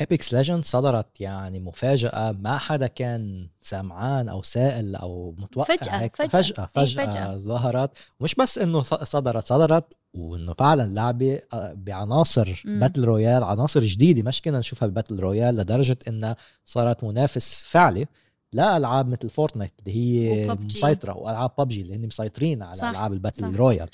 Apex 0.00 0.34
Legends 0.34 0.64
صدرت 0.64 1.20
يعني 1.20 1.60
مفاجأة 1.60 2.32
ما 2.32 2.58
حدا 2.58 2.86
كان 2.86 3.48
سامع 3.60 3.94
عنها 3.94 4.28
أو 4.28 4.42
سائل 4.42 4.96
أو 4.96 5.34
متوقع 5.38 5.76
فجأة- 5.76 5.88
هيك 5.88 6.16
فجأة. 6.16 6.28
فجأة 6.28 6.62
إيه، 6.76 6.84
فجأة, 6.84 7.04
فجأة. 7.06 7.36
ظهرت 7.38 7.90
ومش 8.20 8.34
بس 8.34 8.58
إنه 8.58 8.80
ص- 8.80 8.94
صدرت 8.94 9.46
صدرت 9.46 9.84
وإنه 10.14 10.52
فعلا 10.58 10.94
لعبة 10.94 11.40
آه، 11.52 11.72
بعناصر 11.72 12.62
مم. 12.64 12.80
battle 12.80 13.04
royale 13.04 13.44
عناصر 13.44 13.80
جديدة 13.80 14.22
مش 14.28 14.42
كنا 14.42 14.58
نشوفها 14.58 14.88
ب 14.88 14.93
battle 14.93 15.20
royale 15.20 15.56
لدرجة 15.56 15.98
إنها 16.08 16.36
صارت 16.64 17.04
منافس 17.04 17.64
فعلي 17.68 18.06
لالعاب 18.54 19.08
مثل 19.08 19.30
Fortnite 19.30 19.72
اللي 19.80 19.92
هي 19.96 20.48
و 20.48 20.50
PUBG. 20.50 20.60
مسيطرة 20.60 21.16
وألعاب 21.16 21.50
ببجي 21.58 21.82
اللي 21.82 21.94
هن 21.96 22.06
مسيطرين 22.06 22.62
على 22.62 22.74
صح، 22.74 22.88
ألعاب 22.88 23.12
ال 23.12 23.18
battle. 23.18 23.56
royale 23.56 23.88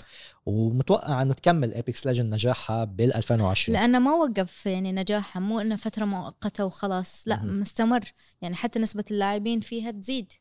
ومتوقع 0.47 1.23
إنه 1.23 1.35
تكمل 1.35 1.75
Apex 1.75 2.07
Legends 2.07 2.33
نجاحها 2.35 2.85
بال 2.85 3.15
2020 3.15 3.79
لأنه 3.79 3.99
ما 3.99 4.13
وقف 4.13 4.67
يعني 4.67 4.93
نجاحها 4.93 5.41
مو 5.41 5.61
إنه 5.61 5.77
فترة 5.77 6.05
مؤقتة 6.05 6.65
وخلاص 6.65 7.25
لا 7.29 7.37
مهم. 7.43 7.61
مستمر 7.61 8.13
يعني 8.43 8.55
حتى 8.55 8.79
نسبة 8.79 9.05
اللاعبين 9.11 9.61
فيها 9.61 9.91
تزيد 9.91 10.33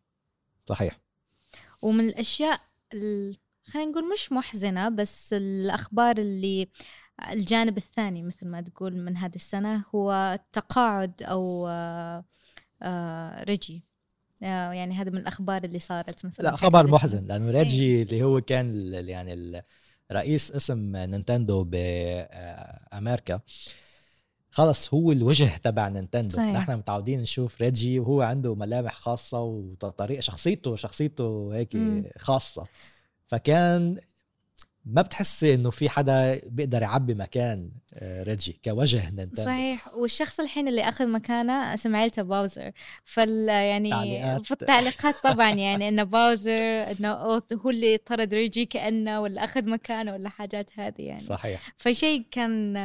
صحيح 0.65 0.99
ومن 1.81 2.07
الأشياء 2.09 2.59
ال- 2.93 3.37
خلينا 3.63 3.91
نقول 3.91 4.11
مش 4.11 4.31
محزنة 4.31 4.89
بس 4.89 5.33
الأخبار 5.33 6.17
اللي 6.17 6.67
الجانب 7.31 7.77
الثاني 7.77 8.23
مثل 8.23 8.47
ما 8.47 8.61
تقول 8.61 8.97
من 8.97 9.17
هذه 9.17 9.35
السنة 9.35 9.83
هو 9.95 10.39
تقاعد 10.53 11.23
أو 11.23 11.67
آه، 11.67 12.25
آه، 12.81 13.43
ريجي 13.43 13.83
يعني 14.41 14.95
هذا 14.95 15.09
من 15.11 15.17
الأخبار 15.17 15.63
اللي 15.63 15.79
صارت 15.79 16.25
مثل 16.25 16.43
لا 16.43 16.55
خبر 16.55 16.87
محزن. 16.87 17.25
لأنه 17.25 17.51
ريجي 17.51 18.01
اللي 18.01 18.23
هو 18.23 18.41
كان 18.41 18.71
ال- 18.75 19.09
يعني 19.09 19.33
ال- 19.33 19.63
رئيس 20.11 20.51
قسم 20.51 20.95
Nintendo 20.95 21.63
بامريكا 21.63 23.41
خلص 24.51 24.93
هو 24.93 25.11
الوجه 25.11 25.57
تبع 25.57 25.87
Nintendo 25.87 26.35
صحيح. 26.35 26.55
نحن 26.55 26.75
متعودين 26.75 27.21
نشوف 27.21 27.61
ريجي 27.61 27.99
وهو 27.99 28.21
عنده 28.21 28.55
ملامح 28.55 28.93
خاصة 28.93 29.41
وطريقة 29.41 30.19
شخصيته 30.21 30.75
شخصيته 30.75 31.49
هيك 31.53 31.75
مم. 31.75 32.03
خاصة 32.17 32.67
فكان 33.27 33.99
ما 34.85 35.01
بتحسي 35.01 35.53
إنه 35.53 35.69
في 35.69 35.89
حدا 35.89 36.41
بيقدر 36.45 36.81
يعبي 36.81 37.13
مكان 37.13 37.71
آه، 37.93 38.23
ريجي 38.23 38.59
كوجه 38.65 39.09
Nintendo؟ 39.09 39.43
صحيح 39.43 39.93
والشخص 39.93 40.39
الحين 40.39 40.67
اللي 40.67 40.89
أخذ 40.89 41.07
مكانه 41.07 41.53
اسم 41.73 41.95
عيلته 41.95 42.21
باوزر. 42.21 42.71
فال 43.03 43.47
يعني 43.49 43.89
تعليقات. 43.89 44.45
في 44.45 44.51
التعليقات 44.51 45.15
طبعا 45.23 45.49
يعني 45.49 45.87
إنه 45.87 46.03
باوزر 46.03 46.51
إنه 46.51 47.11
هو 47.11 47.41
اللي 47.65 47.97
طرد 47.97 48.33
ريجي 48.33 48.65
كأنه 48.65 49.21
ولا 49.21 49.43
أخذ 49.43 49.69
مكانه 49.69 50.13
ولا 50.13 50.29
حاجات 50.29 50.71
هذه 50.79 51.01
يعني. 51.01 51.19
صحيح. 51.19 51.73
فشيء 51.77 52.25
كان 52.31 52.77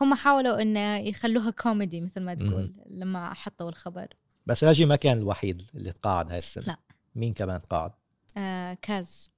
هم 0.00 0.14
حاولوا 0.14 0.62
إنه 0.62 0.96
يخلوها 0.96 1.50
كوميدي 1.50 2.00
مثل 2.00 2.20
ما 2.20 2.34
تقول 2.34 2.72
لما 2.90 3.34
حطوا 3.34 3.68
الخبر. 3.68 4.06
بس 4.46 4.64
ريجي 4.64 4.86
ما 4.86 4.96
كان 4.96 5.18
الوحيد 5.18 5.62
اللي 5.74 5.92
تقاعد 5.92 6.30
هاي 6.30 6.38
السنة. 6.38 6.64
لا. 6.66 6.76
مين 7.14 7.32
كمان 7.32 7.62
تقاعد 7.62 7.92
آه 8.36 8.78
كاز. 8.82 9.30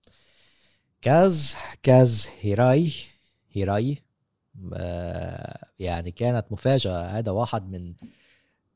كاز 1.03 1.57
كاز 1.83 2.29
هيراي 2.41 2.93
هيراي 3.53 3.99
آه، 4.73 5.67
يعني 5.79 6.11
كانت 6.11 6.53
مفاجأة. 6.53 7.19
هذا 7.19 7.31
واحد 7.31 7.71
من 7.71 7.95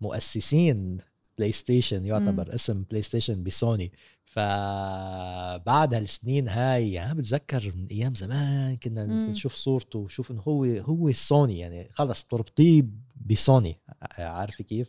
مؤسسين 0.01 0.99
PlayStation 1.39 2.07
يعتبر 2.07 2.49
مم. 2.49 2.53
قسم 2.55 2.83
PlayStation 2.83 3.43
بسوني. 3.43 3.93
فبعد 4.25 5.95
هالسنين 5.95 6.49
هاي 6.49 6.93
يعني 6.93 7.15
بتذكر 7.15 7.73
من 7.77 7.87
أيام 7.87 8.15
زمان 8.15 8.77
كنا. 8.77 9.07
نشوف 9.07 9.55
صورته 9.55 9.99
ونشوف 9.99 10.31
إنه 10.31 10.41
هو 10.41 10.65
هو 10.65 11.13
سوني 11.13 11.59
يعني 11.59 11.89
خلص 11.93 12.25
تربطيه 12.25 12.85
بسوني. 13.27 13.81
عارفه 14.19 14.65
كيف؟ 14.65 14.89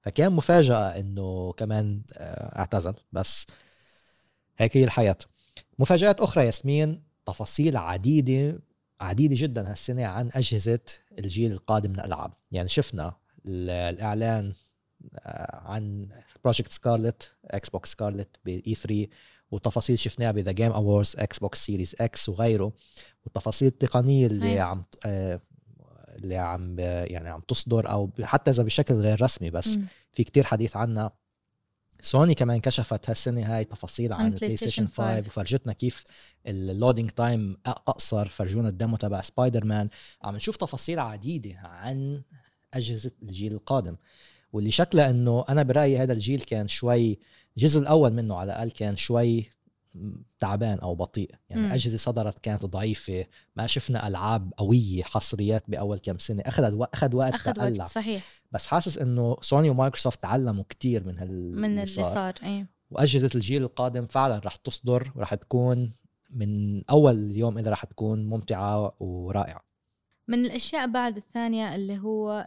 فكان 0.00 0.32
مفاجأة 0.32 1.00
إنه 1.00 1.52
كمان 1.52 2.02
آه، 2.12 2.58
اعتزل. 2.58 2.94
بس 3.12 3.46
هيك 4.58 4.76
هي 4.76 4.84
الحياة. 4.84 5.18
مفاجآت 5.78 6.20
أخرى 6.20 6.46
ياسمين 6.46 7.02
تفاصيل 7.26 7.76
عديدة 7.76 8.60
عديدة 9.00 9.34
جدا 9.38 9.70
هالسنة 9.70 10.04
عن 10.06 10.30
أجهزة 10.34 10.78
الجيل 11.18 11.52
القادم 11.52 11.90
من 11.90 12.00
الألعاب 12.00 12.32
يعني 12.52 12.68
شفنا 12.68 13.16
ال- 13.46 13.70
الإعلان 13.70 14.52
آه، 15.18 15.56
عن 15.68 16.08
Project 16.44 16.72
Scarlett 16.72 17.30
Xbox 17.44 17.90
Scarlett 17.92 18.28
ب 18.44 18.74
E3 18.74 19.06
وتفاصيل 19.50 19.98
شفناها 19.98 20.32
ب 20.32 20.52
The 20.52 20.72
Game 20.72 21.14
Awards 21.18 21.38
Xbox 21.38 21.64
Series 21.66 21.94
X 22.00 22.28
وغيره 22.28 22.72
والتفاصيل 23.24 23.68
التقنيه 23.68 24.26
اللي 24.26 24.40
صحيح. 24.40 24.62
عم 24.66 24.84
آه، 25.06 25.40
اللي 26.16 26.36
عم 26.36 26.78
يعني 26.80 27.28
عم 27.28 27.40
تصدر 27.40 27.90
أو 27.90 28.10
حتى 28.22 28.50
إذا 28.50 28.62
بشكل 28.62 28.94
غير 28.94 29.22
رسمي 29.22 29.50
بس 29.50 29.76
مم. 29.76 29.84
في 30.12 30.24
كتير 30.24 30.44
حديث 30.44 30.76
عنها 30.76 31.12
سوني 32.02 32.34
كمان 32.34 32.60
كشفت 32.60 33.10
هالسنة 33.10 33.56
هاي 33.56 33.64
تفاصيل 33.64 34.12
عن 34.12 34.26
ال 34.26 34.86
PlayStation 34.86 34.88
PlayStation 34.88 34.90
5. 34.90 35.16
5 35.16 35.26
وفرجتنا 35.26 35.72
كيف 35.72 36.04
ال 36.46 36.54
loading 36.54 37.10
time 37.10 37.56
أقصر 37.66 38.28
فرجونا 38.28 38.68
ال 38.68 38.74
demo 38.74 38.96
تبع 38.96 39.20
سبايدر 39.20 39.64
مان 39.64 39.88
عم 40.22 40.36
نشوف 40.36 40.56
تفاصيل 40.56 40.98
عديدة 40.98 41.58
عن 41.58 42.22
أجهزة 42.74 43.10
الجيل 43.22 43.52
القادم 43.52 43.96
واللي 44.52 44.70
شكله 44.70 45.10
إنه 45.10 45.44
أنا 45.48 45.62
برأيي 45.62 45.98
هذا 45.98 46.12
الجيل 46.12 46.40
كان 46.40 46.68
شوي 46.68 47.18
الجزء 47.56 47.80
الأول 47.80 48.12
منه 48.12 48.36
على 48.36 48.52
الأقل 48.52 48.70
كان 48.70 48.96
شوي 48.96 49.50
تعبان 50.38 50.78
أو 50.78 50.94
بطيء. 50.94 51.30
يعني 51.50 51.62
مم. 51.62 51.72
أجهزة 51.72 51.96
صدرت 51.96 52.38
كانت 52.38 52.76
ما 53.56 53.66
شفنا 53.66 54.08
ألعاب 54.08 54.52
قوية 54.56 55.02
حصريات 55.02 55.64
بأول 55.68 55.98
كم 55.98 56.18
سنة. 56.18 56.42
اخذ 56.46 56.86
اخذ 56.94 57.14
وقت 57.14 57.34
اخذ 57.34 57.52
تقلع 57.52 57.84
وقت 57.84 57.92
صحيح. 57.92 58.24
بس 58.52 58.66
حاسس 58.66 58.98
إنه 58.98 59.36
سوني 59.40 59.70
ومايكروسوفت 59.70 60.22
تعلموا 60.22 60.64
كتير 60.68 61.06
من 61.06 61.18
هال 61.18 61.60
من 61.60 61.70
اللي 61.70 61.86
صار 61.86 62.34
إيه. 62.42 62.66
وأجهزة 62.90 63.30
الجيل 63.34 63.62
القادم 63.62 64.06
فعلا 64.06 64.40
رح 64.44 64.56
تصدر 64.56 65.12
ورح 65.14 65.34
تكون 65.34 65.92
من 66.30 66.82
أول 66.90 67.36
يوم 67.36 67.58
إذا 67.58 67.70
رح 67.70 67.84
تكون 67.84 68.26
ممتعة 68.26 68.94
ورائعة. 69.00 69.64
من 70.28 70.44
الأشياء 70.44 70.86
بعد 70.86 71.16
الثانية 71.16 71.74
اللي 71.74 71.98
هو 71.98 72.46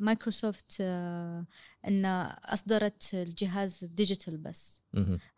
مايكروسوفت 0.00 0.76
آه، 0.80 1.46
ان 1.88 2.04
أصدرت 2.44 3.10
الجهاز 3.14 3.84
digital 3.84 4.36
بس. 4.36 4.82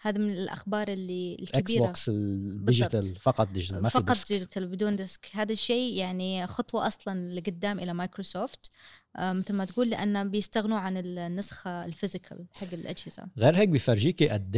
هذا 0.00 0.18
من 0.18 0.30
الأخبار 0.30 0.88
اللي 0.88 1.36
X 1.40 1.54
الكبيره 1.54 1.86
box 1.87 2.08
ال 2.08 2.22
digital 2.22 3.16
فقط 3.16 3.48
digital 3.49 3.82
ما 3.82 3.88
في 3.88 3.94
فقط 3.98 4.08
ديسك 4.08 4.28
ديجيتال 4.28 4.66
بدون 4.66 4.96
ديسك 4.96 5.28
هذا 5.32 5.52
الشيء 5.52 5.94
يعني 5.94 6.46
خطوة 6.46 6.86
أصلا 6.86 7.34
لقدام 7.34 7.80
إلى 7.80 7.94
مايكروسوفت. 7.94 8.70
آه، 9.16 9.32
مثل 9.32 9.54
ما 9.54 9.64
تقول 9.64 9.90
لأن 9.90 10.30
بيستغنوا 10.30 10.78
عن 10.78 10.96
النسخة 10.96 11.84
ال 11.84 11.91
physical 11.91 12.46
حق 12.56 12.72
الأجهزة. 12.72 13.26
غير 13.38 13.56
هيك 13.56 13.68
بيفرجيكي 13.68 14.28
قد 14.28 14.56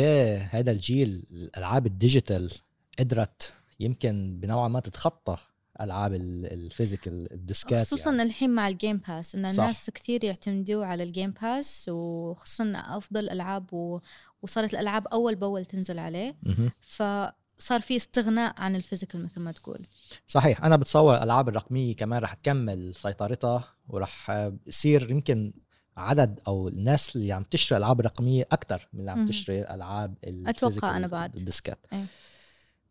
هذا 0.50 0.71
الجيل 0.71 1.26
الألعاب 1.30 1.87
ال 1.87 1.95
digital 1.95 2.53
قدرت 2.99 3.52
يمكن 3.80 4.40
بنوعا 4.40 4.68
ما 4.68 4.80
تتخطى. 4.80 5.38
ألعاب 5.80 6.14
ال- 6.14 6.52
ال 6.53 6.61
physical 6.61 7.33
الديسكات 7.33 7.87
خصوصا 7.87 8.11
يعني. 8.11 8.23
الحين 8.23 8.50
مع 8.50 8.68
ال 8.69 8.74
Game 8.74 8.97
Pass 9.09 9.35
إن 9.35 9.52
صح. 9.52 9.61
الناس 9.62 9.90
كثير 9.90 10.25
يعتمدوا 10.25 10.85
على 10.85 11.02
ال 11.03 11.08
Game 11.08 11.31
Pass 11.43 11.88
وخصوصا 11.88 12.73
أفضل 12.76 13.30
ألعاب 13.30 13.73
و... 13.75 14.00
وصارت 14.42 14.75
الألعاب 14.75 15.06
أول 15.06 15.35
بأول 15.35 15.64
تنزل 15.64 15.99
عليه 15.99 16.37
مهم. 16.42 16.71
فصار 16.80 17.80
في 17.80 17.97
استغناء 17.97 18.54
عن 18.61 18.76
ال 18.76 18.82
physical 18.82 19.25
مثل 19.25 19.40
ما 19.40 19.52
تقول 19.52 19.87
صحيح 20.26 20.64
أنا 20.64 20.76
بتصور 20.76 21.16
الألعاب 21.16 21.49
الرقمية 21.49 21.97
كمان 21.97 22.23
رح 22.23 22.35
تكمل 22.35 22.95
سيطرتها 22.95 23.64
ورح 23.88 24.30
يصير 24.66 25.11
يمكن 25.11 25.52
عدد 25.97 26.40
أو 26.49 26.68
الناس 26.68 27.16
اللي 27.16 27.33
عم 27.33 27.42
تشتري 27.42 27.78
ألعاب 27.78 28.00
رقمية 28.00 28.49
أكثر 28.52 28.88
من 28.92 29.00
اللي 29.00 29.11
عم. 29.11 29.28
تشتري 29.28 29.62
ألعاب 29.64 30.14
أتوقع 30.25 30.97
أنا 30.97 31.06
بعد. 31.06 31.37
الديسكات 31.37 31.78
إيه. 31.92 32.04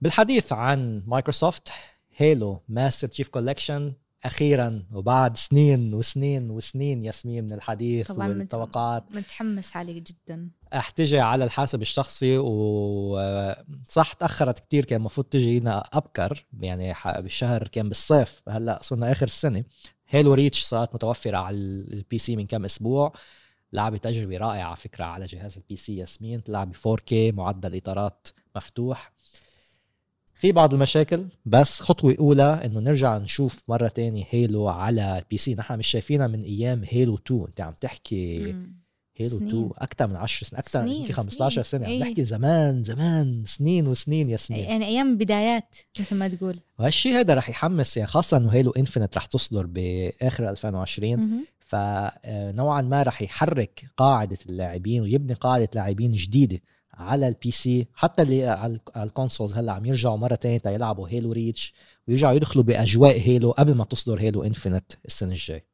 بالحديث 0.02 0.54
عن 0.54 1.04
مايكروسوفت 1.08 1.72
Halo 2.16 2.62
Master 2.68 3.08
Chief 3.08 3.28
Collection 3.28 3.94
أخيرا 4.24 4.84
وبعد 4.94 5.38
سنين 5.38 5.94
وسنين 5.94 6.52
وسنين 6.52 7.04
ياسمين 7.04 7.44
من 7.44 7.54
الحديث 7.54 8.12
طبعاً 8.12 8.28
والتوقعات. 8.28 9.04
متحمس 9.12 9.76
عليه 9.76 10.04
جدا. 10.04 10.50
رح 10.74 10.92
تجي 10.92 11.20
على 11.20 11.44
الحاسب 11.44 11.82
الشخصي 11.82 12.38
وصح 12.38 14.14
تأخرت 14.14 14.60
كتير 14.60 14.86
كان 14.86 15.00
المفروض 15.00 15.28
تجي 15.28 15.60
لنا 15.60 15.80
أبكر 15.94 16.46
يعني 16.60 16.94
بالشهر 17.18 17.68
كان 17.68 17.88
بالصيف. 17.88 18.42
هلأ 18.50 18.80
صرنا 18.82 19.12
آخر 19.12 19.26
السنة. 19.26 19.64
Halo 20.08 20.34
Reach 20.34 20.64
صارت 20.64 20.96
متوفرة 20.96 21.38
على 21.38 21.58
ال 21.58 22.18
PC 22.18 22.36
من 22.36 22.48
كم 22.48 22.66
أسبوع. 22.66 23.14
لعبة 23.74 23.98
تجربة 23.98 24.38
رائعة 24.38 24.68
على 24.68 24.76
فكرة 24.76 25.06
على 25.06 25.26
جهاز 25.26 25.58
ال 25.58 25.76
PC 25.76 25.98
ياسمين 25.98 26.42
لعبة 26.48 26.74
4K 26.74 27.14
معدل 27.14 27.78
إطارات 27.78 28.28
مفتوح. 28.56 29.15
في 30.36 30.52
بعض 30.52 30.74
المشاكل 30.74 31.28
بس 31.46 31.80
خطوة 31.80 32.16
أولى 32.20 32.62
إنه 32.66 32.80
نرجع 32.80 33.18
نشوف 33.18 33.64
مرة 33.68 33.88
تانية 33.88 34.24
Halo 34.30 34.68
على 34.68 35.18
ال 35.18 35.38
PC 35.38 35.56
نحن 35.56 35.78
مش 35.78 35.88
شايفينها 35.88 36.28
من 36.28 36.44
أيام 36.44 36.82
Halo 36.90 37.16
2 37.16 37.42
أنت 37.48 37.62
عم 37.62 37.74
تحكي 37.82 38.40
مم. 38.54 38.86
Halo 39.18 39.30
سنين. 39.30 39.48
2 39.48 39.70
أكثر 39.78 40.08
من 40.08 40.16
10 40.16 40.48
سنين 40.48 40.60
أكثر 40.60 40.88
يمكن 40.88 41.14
15 41.14 41.62
سنين. 41.62 41.64
سنة 41.64 41.86
عم 41.86 41.92
إيه. 41.92 42.10
نحكي 42.10 42.24
زمان 42.24 42.84
زمان 42.84 43.44
سنين 43.46 43.88
وسنين 43.88 44.30
يا 44.30 44.38
سنين 44.38 44.60
يعني 44.60 44.86
أيام 44.86 45.18
بدايات 45.18 45.76
مثل 46.00 46.16
ما 46.16 46.28
تقول 46.28 46.60
وهالشيء 46.80 47.14
هذا 47.14 47.34
رح 47.34 47.50
يحمس 47.50 47.98
يعني 47.98 48.10
خاصة 48.10 48.38
إنه 48.38 48.50
Halo 48.50 48.72
Infinite 48.72 49.18
رح 49.18 49.26
تصدر 49.26 49.66
بآخر 49.66 50.50
2020 50.50 51.16
مهم. 51.16 51.46
فنوعا 51.60 52.82
ما 52.82 53.04
رح 53.04 53.22
يحرك 53.22 53.86
قاعدة 53.98 54.38
اللاعبين 54.50 55.02
ويبني 55.02 55.34
قاعدة 55.34 55.70
لاعبين 55.76 56.12
جديدة 56.12 56.60
على 56.98 57.28
ال 57.28 57.52
PC 57.52 57.88
حتى 57.94 58.22
اللي 58.22 58.48
على 58.48 58.80
ال 58.98 59.04
consoles 59.04 59.54
هلأ 59.54 59.72
عم 59.72 59.86
يرجعوا 59.86 60.18
مرة 60.18 60.36
ثانية 60.36 60.62
يلعبوا 60.66 61.10
Halo 61.10 61.32
Reach 61.32 61.74
ويرجعوا 62.08 62.34
يدخلوا 62.34 62.64
بأجواء 62.64 63.20
Halo 63.20 63.52
قبل 63.52 63.76
ما 63.76 63.84
تصدر 63.84 64.22
Halo 64.22 64.44
Infinite 64.44 64.94
السنة 65.06 65.32
الجاي 65.32 65.66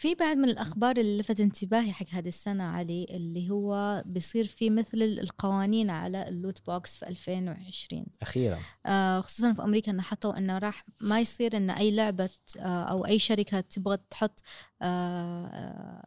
في 0.00 0.14
بعد 0.14 0.36
من 0.36 0.48
الأخبار 0.48 0.96
اللي 0.96 1.18
لفت 1.18 1.40
انتباهي 1.40 1.92
حق 1.92 2.06
هذه 2.10 2.28
السنة 2.28 2.64
علي 2.64 3.06
اللي 3.10 3.50
هو 3.50 4.02
بيصير 4.06 4.46
في 4.46 4.70
مثل 4.70 5.02
القوانين 5.02 5.90
على 5.90 6.28
ال 6.28 6.36
loot 6.36 6.66
box 6.66 6.96
في 6.96 7.08
2020 7.08 8.06
أخيرا. 8.22 8.58
آه، 8.86 9.20
خصوصا 9.20 9.52
في 9.52 9.62
أمريكا 9.62 9.92
إنه 9.92 10.02
حطوا 10.02 10.38
إنه 10.38 10.58
راح 10.58 10.86
ما 11.00 11.20
يصير 11.20 11.56
ان 11.56 11.70
أي 11.70 11.90
لعبة 11.90 12.30
آه، 12.58 12.82
أو 12.82 13.06
أي 13.06 13.18
شركة 13.18 13.60
تبغى 13.60 13.98
تحط 14.10 14.42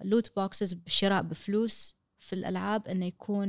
loot 0.03 0.35
boxes 0.35 0.73
بالشراء 0.73 1.21
بفلوس. 1.21 1.95
في 2.23 2.33
الألعاب 2.33 2.87
إنه 2.87 3.05
يكون 3.05 3.47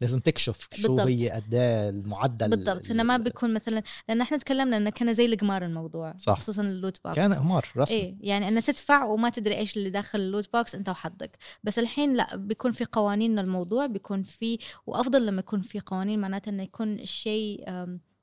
لازم 0.00 0.18
تكشف 0.18 0.68
شو 0.72 0.96
بالضبط. 0.96 1.08
هي 1.08 1.30
قد 1.30 1.54
المعدل 1.54 2.48
بالضبط 2.50 2.90
إنه 2.90 3.02
ما 3.02 3.16
بيكون 3.16 3.54
مثلا 3.54 3.82
لأن 4.08 4.20
إحنا 4.20 4.38
تكلمنا 4.38 4.76
إنه 4.76 4.90
كان 4.90 5.12
زي 5.12 5.26
القمار 5.26 5.64
الموضوع 5.64 6.14
صح. 6.18 6.40
خصوصا 6.40 6.62
ال 6.62 6.70
loot 6.70 7.00
box 7.04 7.16
كان 7.16 7.34
قمار 7.34 7.66
رسمي 7.76 7.96
إيه 7.96 8.16
يعني 8.20 8.48
إنه 8.48 8.60
تدفع 8.60 9.04
وما 9.04 9.30
تدري 9.30 9.56
إيش 9.56 9.76
اللي 9.76 9.90
داخل 9.90 10.20
ال 10.20 10.26
loot 10.26 10.52
box 10.52 10.74
أنت 10.74 10.88
وحظك 10.88 11.38
بس 11.64 11.78
الحين 11.78 12.14
لا 12.14 12.36
بيكون 12.36 12.72
في 12.72 12.84
قوانين 12.84 13.38
للموضوع 13.40 13.86
بيكون 13.86 14.22
في 14.22 14.58
وأفضل 14.86 15.26
لما 15.26 15.38
يكون 15.40 15.60
في 15.60 15.80
قوانين 15.80 16.18
معناته 16.18 16.50
إنه 16.50 16.62
يكون 16.62 16.94
الشيء 16.94 17.64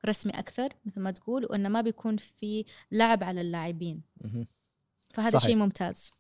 رسمي 0.06 0.34
أكثر 0.40 0.70
مثل 0.86 1.00
ما 1.00 1.12
تقول 1.12 1.46
وإنه 1.50 1.70
ما 1.70 1.82
بيكون 1.82 2.18
في 2.18 2.66
لعب 2.92 3.24
على 3.24 3.42
اللاعبين. 3.42 4.02
فهذا 5.14 5.30
صحيح. 5.30 5.44
شيء 5.44 5.56
ممتاز 5.56 6.12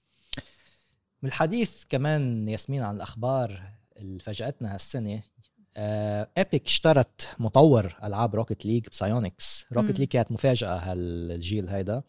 من 1.26 1.30
الحديث 1.30 1.84
كمان 1.90 2.48
ياسمين 2.48 2.84
عن 2.84 2.96
الأخبار 2.96 3.62
اللي 3.98 4.20
فاجأتنا 4.20 4.74
هالسنة 4.74 5.22
آه، 5.78 6.30
Epic 6.38 6.66
اشترت 6.66 7.30
مطور 7.40 7.96
ألعاب 8.04 8.36
Rocket 8.36 8.66
League 8.66 8.88
Psyonix 8.88 9.66
Rocket 9.74 9.92
مم. 9.92 9.98
League 9.98 10.08
كانت 10.08 10.32
مفاجأة 10.32 10.76
هالجيل 10.76 11.70
هيدا 11.70 12.04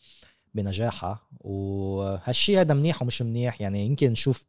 بنجاحها 0.54 1.20
وهالشيء 1.40 2.60
هذا 2.60 2.74
منيح 2.74 3.02
ومش 3.02 3.22
منيح. 3.22 3.60
يعني 3.60 3.86
يمكن 3.86 4.10
نشوف 4.10 4.46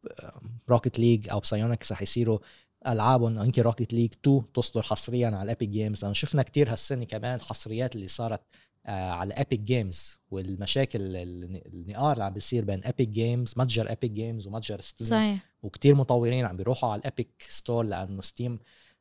Rocket 0.70 1.00
League 1.00 1.30
أو 1.30 1.40
Psyonix 1.40 1.92
رح 1.92 2.02
يصيروا 2.02 2.40
ألعابهم 2.88 3.44
يمكن 3.44 3.62
Rocket 3.62 3.94
League 3.94 4.14
2 4.22 4.44
تصدر 4.54 4.82
حصريا 4.82 5.28
على 5.28 5.44
ال 5.44 5.49
Epic 5.49 5.70
Games 5.70 6.02
لأنه 6.02 6.14
شفنا 6.14 6.44
كتير 6.44 6.72
هالسنة 6.72 7.06
كمان 7.06 7.36
الحصريات 7.36 7.96
اللي 7.96 8.08
صارت 8.08 8.42
آه، 8.42 8.58
على 8.88 9.34
Epic 9.34 9.60
Games 9.60 10.18
والمشاكل 10.32 11.00
ال- 11.02 11.62
النقار 11.74 12.14
اللي 12.14 12.24
عم 12.24 12.34
بيصير 12.34 12.66
بين 12.66 12.82
Epic 12.86 13.10
Games 13.10 13.54
متجر 13.58 13.92
Epic 13.92 14.12
Games 14.12 14.48
ومتجر 14.48 14.82
Steam 14.82 15.08
صحيح. 15.08 15.46
وكتير 15.64 15.96
مطورين 15.96 16.46
عم 16.46 16.58
بيروحوا 16.58 16.90
على 16.92 17.00
ال 17.00 17.06
Epic 17.06 17.30
Store 17.48 17.84
لأنه 17.84 18.22
Steam 18.22 18.60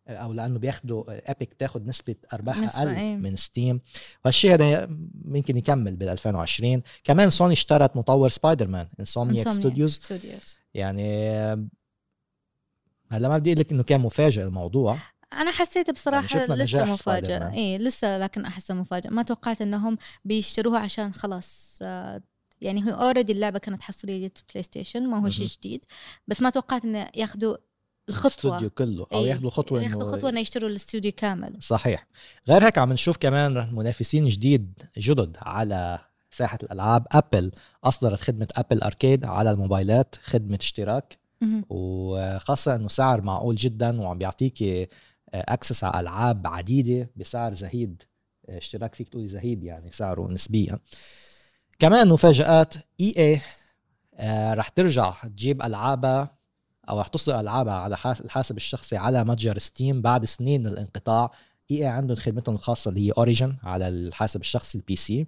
أو 0.09 0.33
لأنه 0.33 0.59
بياخدوا 0.59 1.31
Epic 1.31 1.55
تاخد 1.55 1.87
نسبة 1.87 2.15
ارباح 2.33 2.59
نسبة، 2.59 2.83
أقل 2.83 2.89
إيه. 2.95 3.17
من 3.17 3.37
Steam 3.37 3.81
وهالشيء 4.25 4.55
هذا 4.55 4.87
ممكن 5.25 5.57
يكمل 5.57 5.97
بال 5.97 6.09
2020 6.09 6.83
كمان 7.05 7.31
سوني 7.31 7.53
اشترت 7.53 7.97
مطور 7.97 8.29
سبايدر 8.29 8.67
مان 8.69 8.89
انسومنياك 9.01 9.49
ستوديوز 9.49 9.93
ستوديوز 9.95 10.57
يعني 10.75 11.31
آه، 11.31 11.67
هلا 13.13 13.29
ما 13.29 13.39
بدي 13.39 13.51
أقول 13.53 13.61
لك 13.61 13.73
إنه 13.73 13.83
كان 13.83 14.01
مفاجئ 14.01 14.43
الموضوع. 14.43 14.99
أنا 15.33 15.51
حسيت 15.51 15.91
بصراحة 15.91 16.39
يعني 16.39 16.55
لسه 16.63 16.85
مفاجأة. 16.85 17.53
إيه 17.53 17.79
لسه 17.79 18.19
لكن 18.19 18.45
أحسه 18.45 18.75
مفاجأة. 18.75 19.11
ما 19.11 19.23
توقعت 19.23 19.63
إنهم 19.63 19.99
بيشتروها 20.25 20.79
عشان 20.79 21.15
خلاص 21.15 21.79
آه، 21.83 22.23
يعني 22.61 22.85
هو 22.85 22.91
already 22.91 23.33
اللعبة 23.33 23.59
كانت 23.59 23.83
حصرية 23.83 24.33
PlayStation 24.51 25.07
ما 25.07 25.25
هو 25.25 25.29
شيء. 25.29 25.47
جديد. 25.47 25.85
بس 26.29 26.43
ما 26.43 26.51
توقعت 26.51 26.85
إنه 26.85 27.09
ياخذوا 27.15 27.57
الخطوة. 28.09 28.31
الاستوديو 28.31 28.71
كله 28.71 29.07
أو 29.13 29.25
إيه، 29.25 29.31
ياخذوا 29.31 29.51
خطوة 29.51 29.83
ياخذوا 29.83 30.13
خطوة 30.17 30.31
إنه 30.31 30.41
يشتروا 30.41 30.71
الاستوديو 30.71 31.13
كامل. 31.17 31.57
صحيح. 31.61 32.07
غير 32.49 32.67
هيك 32.67 32.79
عم 32.79 32.93
نشوف 32.93 33.17
كمان 33.17 33.75
منافسين 33.75 34.25
جديد 34.29 34.83
جدد 34.99 35.37
على 35.43 35.99
ساحة 36.31 36.59
الألعاب. 36.63 37.07
Apple 37.13 37.53
أصدرت 37.85 38.21
خدمة 38.21 38.49
Apple 38.57 38.83
Arcade 38.83 39.25
على 39.25 39.51
الموبايلات 39.51 40.15
خدمة 40.25 40.59
اشتراك. 40.61 41.19
وخاصة 41.69 42.75
إنه 42.77 42.89
سعر 42.89 43.21
معقول 43.23 43.55
جدا 43.55 44.01
وعم 44.01 44.19
بيعطيك 44.19 44.89
access 45.35 45.85
على 45.85 46.01
ألعاب 46.01 46.47
عديدة 46.47 47.11
بسعر 47.17 47.55
زهيد. 47.55 48.03
اشتراك 48.49 48.95
فيك 48.95 49.09
تقولي 49.09 49.29
زهيد 49.29 49.63
يعني 49.65 49.91
سعره 49.93 50.29
نسبيا. 50.29 50.79
كمان 51.79 52.09
مفاجآت 52.09 52.75
EA 53.01 53.41
رح 54.55 54.69
ترجع 54.69 55.11
تجيب 55.23 55.63
ألعابها 55.63 56.37
أو 56.89 57.01
رح 57.01 57.09
تصدر 57.09 57.41
ألعابها 57.41 57.75
على 57.75 57.97
حاس- 57.97 58.21
الحاسب 58.21 58.57
الشخصي 58.57 58.97
على 58.97 59.25
متجر 59.25 59.59
Steam 59.59 60.03
بعد 60.03 60.25
سنين 60.25 60.61
من 60.61 60.67
الانقطاع. 60.67 61.31
EA 61.71 61.87
عندهم 61.87 62.17
خدمتهم 62.17 62.55
الخاصة 62.55 62.89
اللي 62.89 63.07
هي 63.09 63.13
Origin 63.19 63.57
على 63.63 63.89
الحاسب 63.89 64.41
الشخصي 64.41 64.79
ال 64.79 64.97
PC 64.97 65.27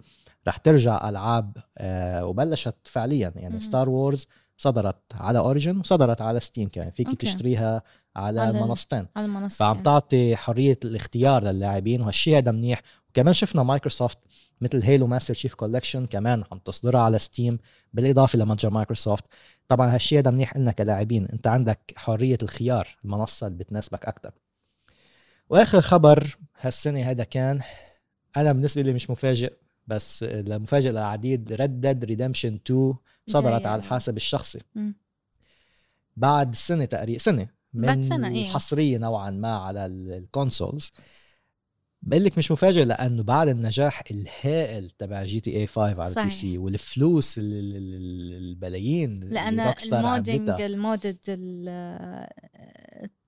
رح 0.48 0.56
ترجع 0.56 1.08
ألعاب 1.08 1.56
آه 1.78 2.24
وبلشت 2.26 2.74
فعليا 2.84 3.32
يعني. 3.36 3.60
Star 3.60 3.88
Wars 3.88 4.26
صدرت 4.60 5.14
على 5.14 5.38
Origin 5.38 5.80
وصدرت 5.80 6.20
على 6.20 6.40
Steam 6.40 6.68
كمان. 6.68 6.90
فيك 6.90 7.08
okay. 7.08 7.26
تشتريها 7.26 7.82
على, 8.16 8.40
على 8.40 8.58
المنصتين 8.58 9.06
على 9.16 9.26
المنصه 9.26 9.56
فعم 9.56 9.82
تعطي 9.82 10.36
حرية 10.36 10.78
الاختيار 10.84 11.42
للاعبين 11.42 12.00
وهالشيء 12.00 12.38
هذا 12.38 12.50
منيح. 12.50 12.82
وكمان 13.08 13.34
شفنا 13.34 13.62
مايكروسوفت 13.62 14.18
مثل 14.60 14.82
Halo 14.82 15.06
Master 15.06 15.34
Chief 15.34 15.54
Collection 15.54 16.06
كمان 16.06 16.44
عم 16.52 16.58
تصدرها 16.58 17.00
على 17.00 17.18
Steam 17.18 17.58
بالإضافة 17.92 18.38
لمتجر 18.38 18.70
مايكروسوفت 18.70 19.24
طبعا 19.68 19.94
هالشيء 19.94 20.18
هذا 20.18 20.30
منيح 20.30 20.56
إنك 20.56 20.74
كلاعبين 20.74 21.26
أنت 21.26 21.46
عندك 21.46 21.92
حرية 21.96 22.38
الخيار 22.42 22.96
المنصة 23.04 23.46
اللي 23.46 23.58
بتناسبك 23.58 24.04
أكثر 24.04 24.30
وآخر 25.50 25.80
خبر 25.80 26.36
هالسنة 26.60 27.00
هذا 27.00 27.24
كان 27.24 27.60
أنا 28.36 28.52
بالنسبة 28.52 28.82
لي 28.82 28.92
مش 28.92 29.10
مفاجئ. 29.10 29.52
بس 29.88 30.22
المفاجئ 30.22 30.90
للعديد 30.90 31.52
Red 31.52 31.75
Dead 31.75 32.04
Redemption 32.04 32.54
2 32.66 32.94
صدرت 33.26 33.62
جاي. 33.62 33.70
على 33.70 33.78
الحاسب 33.82 34.16
الشخصي 34.16 34.58
مم. 34.74 34.94
بعد 36.16 36.54
سنة 36.54 36.84
تقريبا 36.84 37.18
سنة 37.18 37.48
من 37.74 37.86
بعد 37.86 38.00
سنة، 38.00 38.28
إيه. 38.28 38.44
الحصرية 38.48 38.98
نوعا 38.98 39.30
ما 39.30 39.48
على 39.56 39.86
ال- 39.86 40.12
ال 40.12 40.21
consoles 40.21 40.90
بقول 42.02 42.24
لك 42.24 42.38
مش 42.38 42.50
مفاجئ 42.50 42.84
لأنه 42.84 43.22
بعد 43.22 43.48
النجاح 43.48 44.02
الهائل 44.10 44.90
تبع 44.90 45.24
GTA 45.24 45.66
5 45.66 46.00
على 46.00 46.10
ال 46.22 46.30
PC 46.30 46.58
والفلوس 46.58 47.38
ال- 47.38 47.52
ال- 47.52 47.76
ال- 47.76 48.32
البلايين 48.48 49.20
اللي 49.24 49.60
عملتها. 49.60 50.66
ال 50.66 50.80
mod 50.80 51.20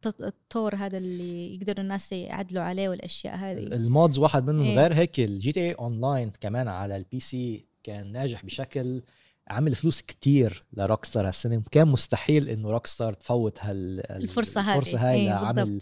الطور 0.07 0.75
هذا 0.75 0.99
اللي 0.99 1.55
يقدروا 1.55 1.81
الناس 1.81 2.13
يعدلوا 2.13 2.63
عليه 2.63 2.89
والأشياء 2.89 3.37
هذه. 3.37 3.59
ال 3.59 3.71
mods 3.71 4.19
واحد 4.19 4.47
منهم 4.47 4.65
إيه. 4.65 4.79
غير 4.79 4.95
هيك 4.95 5.21
ال 5.21 5.53
GTA 5.53 5.61
Online 5.61 6.33
كمان 6.41 6.69
على 6.69 6.97
ال 6.97 7.21
PC 7.21 7.67
كان 7.83 8.13
ناجح 8.13 8.45
بشكل 8.45 9.03
عمل 9.49 9.75
فلوس 9.75 10.03
كتير 10.03 10.65
ل 10.73 11.05
Rockstar 11.05 11.29
هالسنه 11.29 11.57
وكان 11.57 11.89
مستحيل 11.89 12.49
إنه 12.49 12.71
Rockstar 12.71 13.13
تفوت 13.13 13.59
هال 13.61 14.11
الفرصة 14.11 14.61
هذه. 14.61 14.79
الفرصة 14.79 15.11
هاي 15.11 15.17
إيه، 15.17 15.29
لعمل 15.29 15.79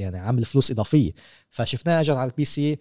يعني 0.00 0.18
عمل 0.18 0.44
فلوس 0.44 0.70
إضافية. 0.70 1.12
فشفناها 1.50 2.00
اجت 2.00 2.10
على 2.10 2.30
ال 2.30 2.44
PC 2.44 2.78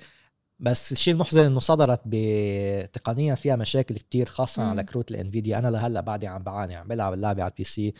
بس 0.60 0.92
الشيء 0.92 1.14
المحزن 1.14 1.46
إنه 1.46 1.60
صدرت 1.60 2.02
بتقنيا 2.06 3.36
فيها 3.36 3.56
مشاكل 3.56 3.96
كتير 3.96 4.30
خاصه 4.30 4.64
مم. 4.64 4.70
على 4.70 4.84
كروت 4.84 5.12
ال 5.12 5.18
Nvidia 5.18 5.60
أنا 5.60 5.68
لهلأ 5.68 6.02
بعدي 6.02 6.28
عم 6.28 6.44
بعاني 6.44 6.76
عم 6.76 6.88
بلعب 6.88 7.14
اللعبة 7.14 7.44
على 7.44 7.52
ال 7.52 7.64
PC 7.64 7.94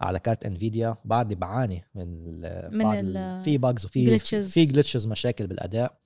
على 0.00 0.18
كارت 0.18 0.46
Nvidia 0.46 0.96
بعدي 1.04 1.34
بعاني 1.34 1.84
من 1.94 2.24
من 2.72 2.84
بعض 2.84 2.96
ال- 2.98 3.42
في 3.44 3.58
bugs 3.58 3.84
وفي 3.84 4.18
glitches. 4.18 4.50
في 4.52 4.66
glitches 4.66 5.06
مشاكل 5.06 5.46
بالأداء. 5.46 5.98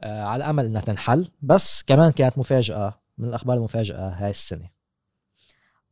آه 0.00 0.22
على 0.22 0.44
امل 0.44 0.64
إنها 0.64 0.80
تنحل 0.82 1.28
بس 1.42 1.82
كمان 1.82 2.12
كانت 2.12 2.38
مفاجأة 2.38 3.00
من 3.18 3.28
الأخبار 3.28 3.56
المفاجأة 3.56 4.08
هاي 4.08 4.30
السنة. 4.30 4.70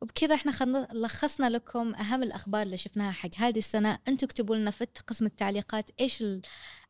وبكذا 0.01 0.35
إحنا 0.35 0.53
لخصنا 0.93 1.51
لكم 1.51 1.95
أهم 1.95 2.23
الأخبار 2.23 2.63
اللي 2.63 2.77
شفناها 2.77 3.13
حق 3.13 3.31
هذه 3.37 3.59
السنة. 3.59 3.99
أنتم 4.09 4.27
اكتبوا 4.27 4.57
لنا 4.57 4.71
في 4.71 4.87
قسم 5.07 5.27
التعليقات 5.27 5.91
إيش 6.01 6.25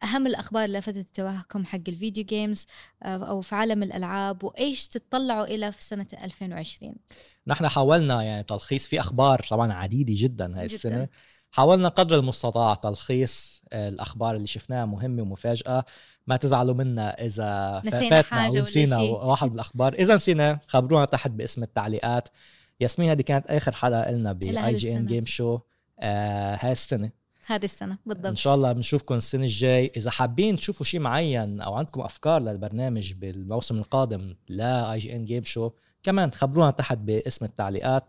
أهم 0.03 0.27
الأخبار 0.27 0.65
اللي 0.65 0.79
لفتت 0.79 0.97
انتباهكم 0.97 1.65
حق 1.65 1.81
ال 1.89 1.95
video 1.95 2.25
games 2.25 2.67
آه، 3.03 3.17
أو 3.29 3.41
في 3.41 3.55
عالم 3.55 3.83
الألعاب 3.83 4.45
وإيش 4.45 4.89
تتطلعوا 4.89 5.45
إلى 5.45 5.73
في 5.73 5.85
سنة 5.85 6.07
2020 6.25 6.95
نحن 7.47 7.69
حاولنا 7.69 8.23
يعني 8.23 8.43
تلخيص 8.43 8.87
في 8.87 9.01
أخبار 9.01 9.47
طبعا 9.51 9.73
عديدة 9.73 10.15
جدا 10.17 10.59
هاي 10.59 10.67
جداً. 10.67 10.77
السنة. 10.77 11.09
حاولنا 11.51 11.89
قدر 11.89 12.19
المستطاع 12.19 12.75
تلخيص 12.75 13.63
آه، 13.73 13.89
الأخبار 13.89 14.35
اللي 14.35 14.47
شفناها 14.47 14.85
مهمة 14.85 15.23
ومفاجأة. 15.23 15.85
ما 16.27 16.37
تزعلوا 16.37 16.75
منا 16.75 17.25
إذا 17.25 17.83
نسينا 17.85 18.11
فاتنا 18.11 18.41
حاجة 18.41 18.63
شي. 18.63 19.11
واحد 19.11 19.49
من 19.49 19.55
الأخبار. 19.55 19.95
إذا 19.95 20.15
نسينا 20.15 20.61
خبرونا 20.67 21.05
تحت 21.05 21.31
بقسم 21.31 21.63
التعليقات. 21.63 22.29
ياسمين 22.81 23.11
هذه 23.11 23.23
كانت 23.23 23.47
آخر 23.47 23.73
حلقة 23.73 24.11
لنا 24.11 24.33
ب 24.33 24.51
IGN 24.53 24.97
السنة. 24.97 25.07
Game 25.07 25.27
Show 25.27 25.59
آه 26.01 26.59
هاي 26.61 26.73
السنة. 26.73 27.11
هذه 27.47 27.65
السنة 27.65 27.99
بالضبط. 28.07 28.27
إن 28.27 28.37
شاء 28.37 28.55
الله 28.55 28.73
بنشوفكم 28.73 29.15
السنة 29.15 29.45
الجاي. 29.45 29.93
إذا 29.97 30.11
حابين 30.11 30.57
تشوفوا 30.57 30.87
شيء 30.87 31.01
معين 31.01 31.61
أو 31.61 31.75
عندكم 31.75 32.01
أفكار 32.01 32.41
للبرنامج 32.41 33.13
بالموسم 33.13 33.79
القادم 33.79 34.35
ل 34.49 34.93
IGN 34.93 35.25
Game 35.25 35.45
Show 35.45 35.71
كمان 36.05 36.33
خبرونا 36.33 36.71
تحت 36.71 36.99
باسم 36.99 37.45
التعليقات. 37.45 38.05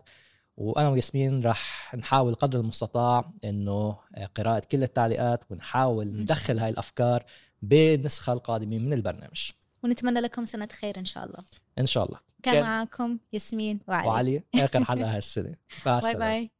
وأنا 0.56 0.88
وياسمين 0.88 1.46
رح 1.46 1.94
نحاول 1.94 2.34
قدر 2.34 2.60
المستطاع 2.60 3.32
إنه 3.44 3.96
قراءة 4.34 4.62
كل 4.72 4.82
التعليقات 4.82 5.40
ونحاول 5.50 6.06
ندخل 6.06 6.58
هاي 6.58 6.70
الأفكار 6.70 7.24
بالنسخه 7.62 8.32
القادمه 8.32 8.78
من 8.78 8.92
البرنامج. 8.92 9.50
ونتمنى 9.82 10.20
لكم 10.20 10.44
سنة 10.44 10.68
خير 10.80 10.98
إن 10.98 11.04
شاء 11.04 11.24
الله. 11.24 11.44
إن 11.78 11.86
شاء 11.86 12.04
الله. 12.06 12.18
كان 12.42 12.54
كان- 12.54 12.62
معاكم 12.62 13.18
ياسمين 13.32 13.80
وعلي. 13.88 14.08
وعلي. 14.08 14.42
آخر 14.54 14.84
حلقة 14.84 15.06
هالسنة. 15.16 15.54
باي 15.84 16.14
باي. 16.14 16.50